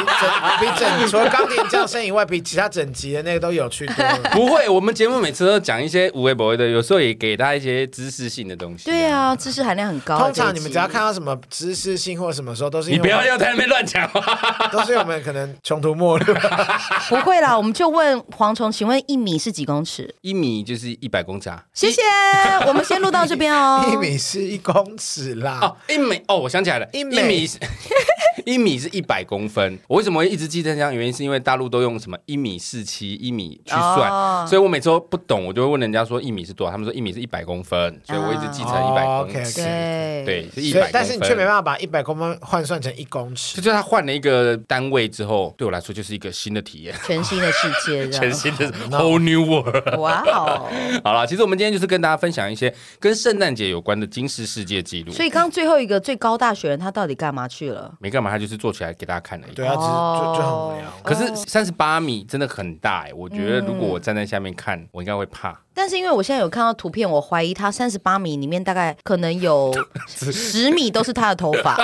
[0.00, 0.28] 比整
[0.60, 4.30] 比整除了冈田将生以外，比其他整集的那个都有趣多了。
[4.32, 8.86] 不会，我们节目每次都讲一些无微不微的，有时候也给他一些知识性的东西。
[8.86, 10.18] 对啊，知识含量很高。
[10.18, 16.34] 通常你们只要看到什么知识性或者什么时候，都是你不要要在那边乱讲话， 都是我们可能穷途末路。
[17.08, 20.14] 不会啦，我们就问蝗虫，请问一米是几公尺？
[20.20, 21.62] 一米就是一百公尺啊。
[21.72, 22.00] 谢谢，
[22.66, 23.84] 我们先录到这边哦。
[23.92, 25.58] 一米是一公尺啦。
[25.62, 27.16] 哦，一米哦，我想起来了，一米。
[27.16, 27.48] 一米
[28.78, 29.78] 是一百公分。
[29.88, 30.94] 我为什么会一直记得这样？
[30.94, 36.70] 原因是因为大陆都用什么一米四七一米去算，哦、所以我每次都不懂，我就会问人家说一米是多少？
[36.70, 39.60] 他们说一米是一百公分，所以我一直记成一百公尺。
[39.60, 40.24] 哦、okay, okay.
[40.24, 40.90] 对，是一百。
[40.92, 43.56] 但是你却没办法把一百公分换算成一公尺。
[43.56, 49.98] 就是他换了一个单位之后，对我来说就是一个新的体验，全新的世界，全新的 whole new world。
[49.98, 50.68] 哇哦！
[51.02, 55.12] 好了，其实我们今天就是跟大家分享一些跟圣诞节有关的金氏世界纪录。
[55.12, 57.94] 所以刚刚最后一个最高大学人他到底干嘛去了？
[58.00, 59.46] 没干嘛，他就是做起来给大家看的。
[59.54, 59.80] 对啊，就
[60.34, 60.90] 就很无聊。
[61.04, 65.56] 可是三十八米真的很大哎，我觉得如果我站在下面看，我应该会怕。
[65.74, 69.74] 但是因为我现在有看到图片，我怀疑他三十八米里面大概可能有
[70.06, 71.74] 十米都是他的头发，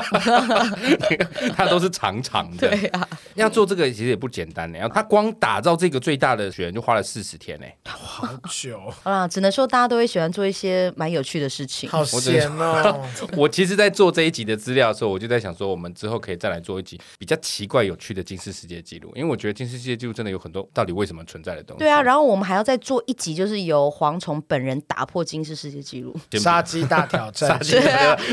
[1.56, 2.68] 他都是长长的。
[2.68, 4.78] 对啊，要做这个其实也不简单呢。
[4.78, 8.80] 然后他光打造这个最大的雪人就花了四十天呢，好久。
[9.02, 11.90] 好啦，只能说大家都会喜欢做一些蛮有趣的事情。
[11.90, 13.04] 好闲哦！
[13.36, 21.80] 我其实，在做这一集的资料的时候，我就在想说，我们之后可以再来做一集比较奇怪、有趣的金氏世界纪录，因为我觉得金氏世界纪录真的有很多到底为什么存在的东西。
[21.80, 23.79] 对啊，然后我们还要再做一集，就是有。
[23.88, 27.58] 蝗虫本人打破金氏世界纪录，杀鸡大挑战，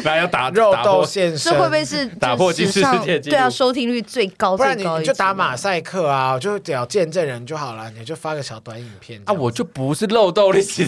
[0.04, 3.36] 还要打肉豆现身，这会不会是打破金氏世界纪录？
[3.36, 10.88] 对啊，收听率最高，不然你就打马赛克啊，就只要见证人就好了，你就发个小短影片啊，我就不是肉豆的 证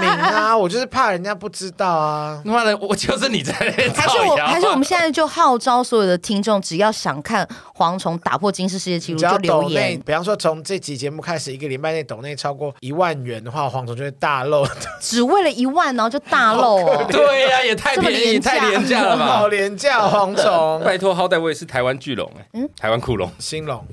[0.00, 10.00] 明啊，我就是怕人家不知道啊，妈的，我就是你在那还是我，还是我们现在就号召所有的听众，只要想看蝗虫打破金氏世界纪录，就留言。
[10.04, 14.66] 比方说，从这集节目开始，一个礼拜内抖内超过一万元的话，蝗虫就会大漏。
[15.00, 16.78] 只为了一万，然后就大漏。
[17.10, 19.26] 对呀，也太便宜，太廉价了吧？
[19.26, 20.80] 好廉价，蝗虫。
[20.84, 23.84] 拜托，好歹我也是台湾巨龙哎，嗯，台湾酷龙、兴龙、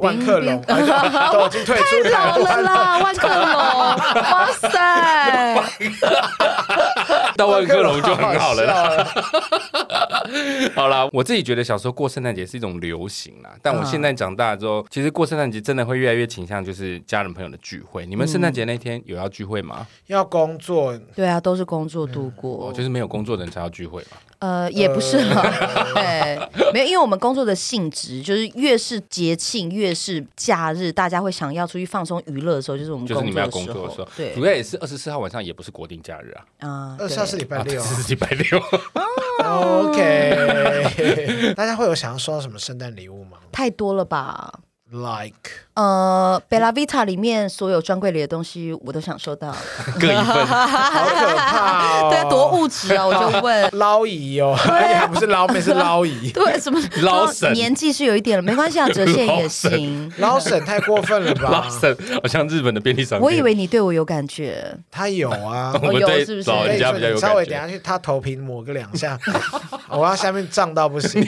[0.00, 2.98] 万客龙都已经退出台湾了啦！
[2.98, 5.62] 万客龙，哇塞，
[7.36, 9.06] 到万客龙就很好了。
[10.74, 18.06] 好了，我自己觉得小时候过圣诞节是一种流行啦，但我现在长大之后，其实过圣诞节真的会越来越倾向就是家人朋友的聚会。
[18.08, 19.86] 你们圣诞节那天有要聚会吗？
[20.06, 20.96] 要工作。
[21.14, 22.68] 对啊，都是工作度过。
[22.68, 24.16] 哦，就是没有工作的人才要聚会嘛。
[24.38, 25.42] 呃，也不是了，
[25.94, 26.38] 对，
[26.72, 34.08] 没有，因为我们工作的性质就是越是节庆，越是假日，大家会想要出去放松娱乐的时候，就是我们就是你们要工作的时候。
[34.16, 36.44] 对，主要也是二十四号晚上，也不是国定假日啊。
[36.60, 38.60] 啊，二十四号是礼拜六，是礼拜六。
[39.44, 43.38] OK， 大家会有想要收到什么圣诞礼物吗？
[43.50, 44.60] 太多了吧。
[44.90, 49.54] Like，呃，Bella Vita 里面所有专柜里的东西我都想收到，
[50.00, 52.08] 各一份，好可怕哦！
[52.10, 53.06] 对啊，多物质啊！
[53.06, 56.30] 我就问 捞姨哦，而且还不是捞妹，是捞姨。
[56.34, 57.52] 对，什么捞婶？
[57.52, 60.12] 年纪是有一点了，没关系啊，折现也行。
[60.16, 61.48] 捞婶太过分了吧？
[61.48, 63.22] 捞婶好像日本的便利商店。
[63.22, 66.50] 我以为你对我有感觉，他有啊，我有是不是？
[66.50, 67.28] 老人家比较有感觉。
[67.28, 69.16] 稍微等下去他头皮抹个两下，
[69.90, 71.24] 我要下面胀到不行。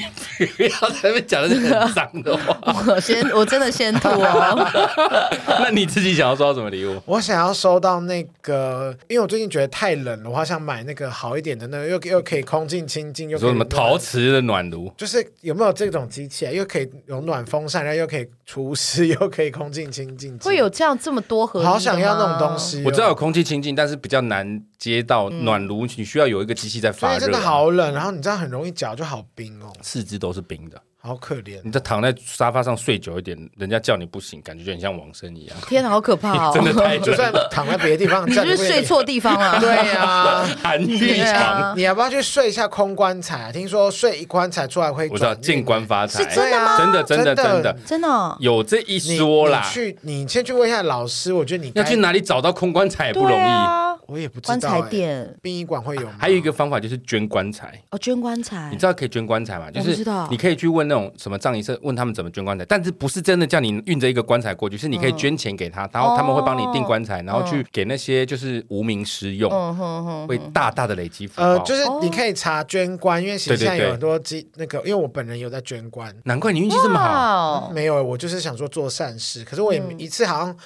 [0.56, 2.56] 不要在那边讲的是很脏的话。
[2.88, 3.46] 我先我。
[3.50, 4.39] 真的先吐哦！
[5.60, 7.00] 那你自己想要收到什么礼物？
[7.06, 14.92] 我想要收到那个，因为我最近觉得太冷了，我好想买那个好一点的，那个又又可以空气清净，又可以说什么陶瓷的暖炉？
[14.96, 16.50] 就是有没有这种机器啊？
[16.50, 21.62] 又可以有暖风扇，然后又可以除湿，又可以空气清净，会有这样这么多盒？
[21.62, 22.82] 好想要那种东西哦。
[22.86, 27.20] 我知道有空气清净，但是比较难接到暖炉，你需要有一个机器在发热。
[27.20, 30.80] 真的好冷，然后你知道很容易脚就好冰哦，四肢都是冰的。
[31.02, 31.58] 好可怜！
[31.64, 35.56] 你在躺在沙发上睡久一点，人家叫你不醒，感觉就很像往生一样。
[35.66, 36.52] 天啊，好可怕哦！
[36.54, 39.58] 真的太就算躺在别的地方，你是不是睡错地方了？
[39.60, 43.50] 对呀，寒浴场，你要不要去睡一下空棺材？
[43.50, 46.78] 听说睡一棺材出来会，我知道进棺发财，是真的吗？
[46.78, 49.62] 真的真的真的真的有这一说啦。
[49.64, 51.32] 你去，你先去问一下老师。
[51.32, 53.89] 我觉得你要去哪里找到空棺材也不容易。
[54.10, 56.16] 我也不知道，棺材店、殡仪馆会有吗？
[56.18, 59.70] 还有一个方法就是捐棺材哦，捐棺材，你知道可以捐棺材吗？
[59.70, 69.48] 就是你可以去问那种什么葬仪社，问他们怎么捐棺材，但是不是真的叫你运着一个棺材过去，是你可以捐钱给他，然后他们会帮你订棺材，然后去给那些就是无名尸用，
[70.26, 71.46] 会大大的累积福报。
[71.46, 77.70] 呃，就是你可以查捐棺，因为现在有很多机那个，因为我本人有在捐棺，难怪你运气这么好。
[77.72, 80.56] 没有，我就是想说做善事，可是我也一次好像。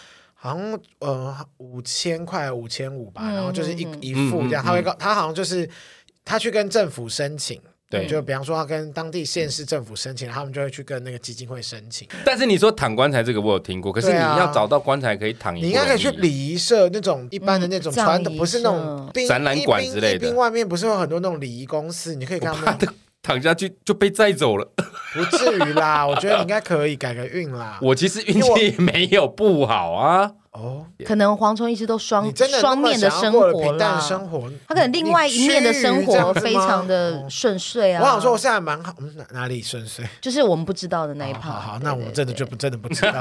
[0.44, 5.66] 好像呃五千块五千五吧，然后就是一一副这样，他会告他好像就是
[6.22, 12.06] 他去跟政府申请，对，就比方说他跟当地县市政府申请，他们就会去跟那个基金会申请。
[12.26, 22.78] 但是你说躺棺材这个我有听过，可是你要找到棺材可以躺，你应该可以去礼仪社那种一般的那种传统，不是那种展览馆之类的，外面不是有很多那种礼仪公司，你可以看他们
[23.24, 24.68] 躺下去就被载走了，
[25.14, 27.78] 不至于啦，我觉得你应该可以改个运啦。
[27.80, 30.30] 我其实运气也没有不好啊。
[30.54, 38.00] 哦，可能蝗虫一直都双双面的生活平淡生活，他可能另外一面的生活非常的顺遂啊。
[38.00, 40.04] 我想说，我现在蛮好，哪哪里顺遂？
[40.20, 41.50] 就是我们不知道的那一趴。
[41.50, 43.12] 好，那我们真的就不真的不知 道，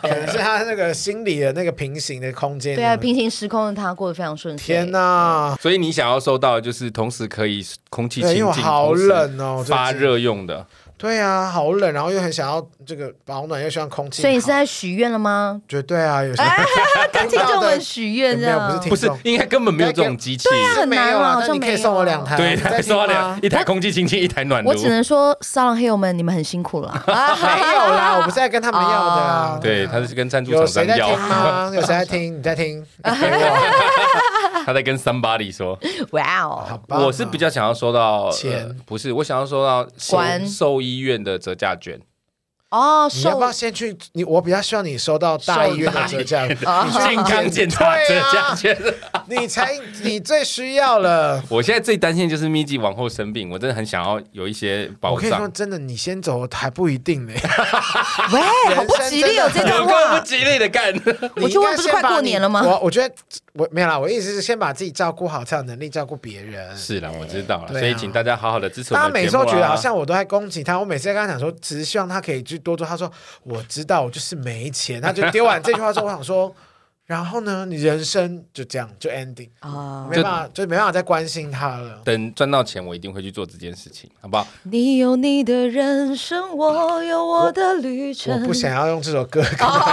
[0.00, 2.74] 可能是他那个心里的那个平行的空间。
[2.74, 4.76] 对啊，平行时空的他过得非常顺遂。
[4.76, 5.54] 天哪！
[5.60, 10.66] 所以你想要收到，就是同时可以空气清净，好冷哦，发热用的。
[10.98, 14.22] 对啊，好冷，然后又很想要这个保暖，又希望空气。
[14.22, 15.60] 所以你是在许愿了吗？
[15.68, 16.42] 绝对啊，有些
[17.12, 24.70] 跟听众们许愿 这样，不是应该根本没有这种机器，对啊，很难啊，那你可以送我两台，对，再 送我两一台空气清新，一台暖炉。
[24.70, 27.04] 我只能说，沙朗黑友们，你们很辛苦了。
[27.06, 29.58] 没有啦，我不是在跟他们要的啊。
[29.60, 30.96] 对，他是跟赞助厂商要。
[30.96, 31.70] 有谁在听吗？
[31.74, 32.38] 有谁在听？
[32.38, 32.86] 你在听？
[34.66, 35.78] 他在跟 somebody 说，
[36.10, 39.86] 哇哦，我是比较想要收到钱，不是，我想要收到
[40.44, 42.00] 兽医院的折价券。
[42.70, 43.96] 哦，你要不要先去？
[44.12, 48.76] 你我比较希望你收到大医院的折价券， 健康检查折价券，
[49.28, 51.40] 你才你最需要了。
[51.48, 55.14] 我现在最担心就是咪吉往后生病，我真的很想要有一些保障。
[55.14, 57.32] 我可以说，真的，你先走还不一定呢。
[58.32, 60.92] 喂，好不吉利哦，这段话不吉利的干。
[61.36, 62.64] 我就问，不是快过年了吗？
[62.66, 63.14] 我我觉得
[63.54, 66.76] 我没有啦，我意思是先把自己照顾好，才有能力照顾别人。
[66.76, 68.98] 是啦，我知道了，所以请大家好好的支持我。
[68.98, 72.55] 他每次都觉得好像我都在攻击他，我每次跟他讲说，只是希望他可以去。
[72.58, 73.10] 多多，他说
[73.42, 75.00] 我知道，我就是没钱。
[75.00, 76.54] 他就丢完这句话之后，我想说。
[77.06, 82.00] 然后呢，你人生就这样就 ending 啊，没办法，就没办法再关心他了。
[82.04, 84.44] 等赚到钱，我一定会去做这件事情，好不好？
[84.64, 88.42] 你有你的人生，我有我的旅程。
[88.42, 89.40] 我不想要用这首歌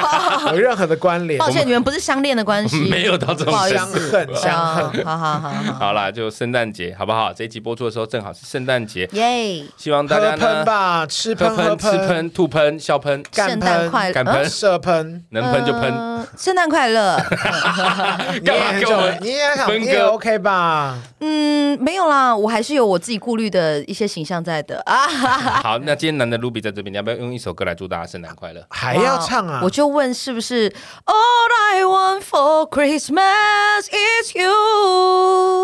[0.53, 1.37] 有任何的关联。
[1.37, 5.05] 抱歉，你们不是相恋的关系， 没有到这种相恨相恨。
[5.05, 7.31] 好好好好，好啦，就圣诞节好不好？
[7.31, 9.63] 这一集播出的时候正好是圣诞节，耶！
[9.77, 17.02] 希望大家喷吧，吃喷喝喷，吃喷吐喷笑喷，圣诞快乐，敢喷射喷，能喷就喷，圣诞快乐。
[18.45, 19.17] 干嘛给我？
[19.21, 20.97] 你也想，你也 OK 吧？
[21.19, 25.07] 嗯，没有啦，我还是有我自己顾虑的一些形象在的啊。
[25.63, 28.63] 好，那今天难得 Ruby 在这边，你要不要用一首歌来祝大家圣诞快乐？
[28.69, 29.61] 还要唱啊？
[29.63, 30.69] 我就问是不是
[31.05, 34.49] ？All I want for Christmas is you。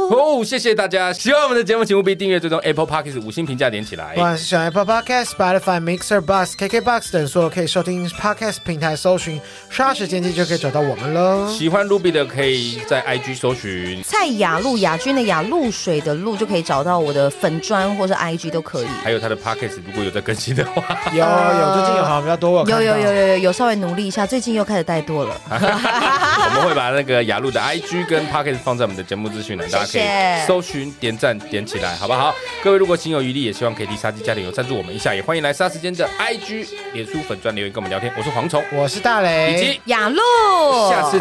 [0.09, 4.13] 哦，谢谢大家，喜欢我们的节目，请务必订阅、最终 Apple Podcast 五星评价点起来。
[4.15, 11.47] 不管是喜欢 Apple Podcast、Spotify、Mixer、Bus、KKBox 等所有可以收听 Podcast 平台，搜寻“刷时间机”就可以找到我们喽。
[11.49, 18.87] 喜欢 Ruby 的，可以在 IG 搜寻蔡雅露雅君的雅露水的露，就可以找到我的粉砖或是 IG 都可以。
[19.03, 25.35] 还有他的 Podcast，如果有在更新的话，有有最近有好像比较多，有有有有有有稍微努力一下，最近又开始带多了。
[25.49, 32.33] 我们会把那个雅露的 IG 跟 Podcast 放在我们的节目资讯栏，大家可以搜寻、点赞、点起来，好不好？
[32.63, 38.11] 各位如果心有余力，也希望可以替杀鸡加点油赞助我们一下，也欢迎来杀时间的 IG、脸书粉砖留言跟我们聊天。
[38.17, 41.18] 我是蝗虫，我是大雷，以及雅露，下次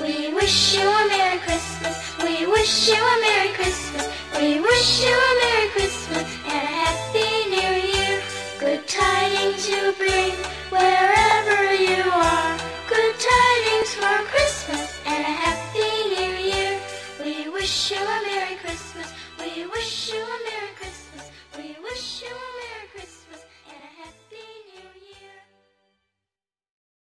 [0.00, 1.96] We wish you a merry Christmas.
[2.22, 4.08] We wish you a merry Christmas.
[4.38, 8.22] We wish you a merry Christmas and a happy New Year.
[8.60, 10.34] Good tidings to bring
[10.70, 12.58] wherever you are.
[12.88, 16.78] Good tidings for Christmas and a happy New Year.
[17.22, 19.12] We wish you a merry Christmas.
[19.40, 21.30] We wish you a merry Christmas.
[21.56, 23.23] We wish you a merry Christmas.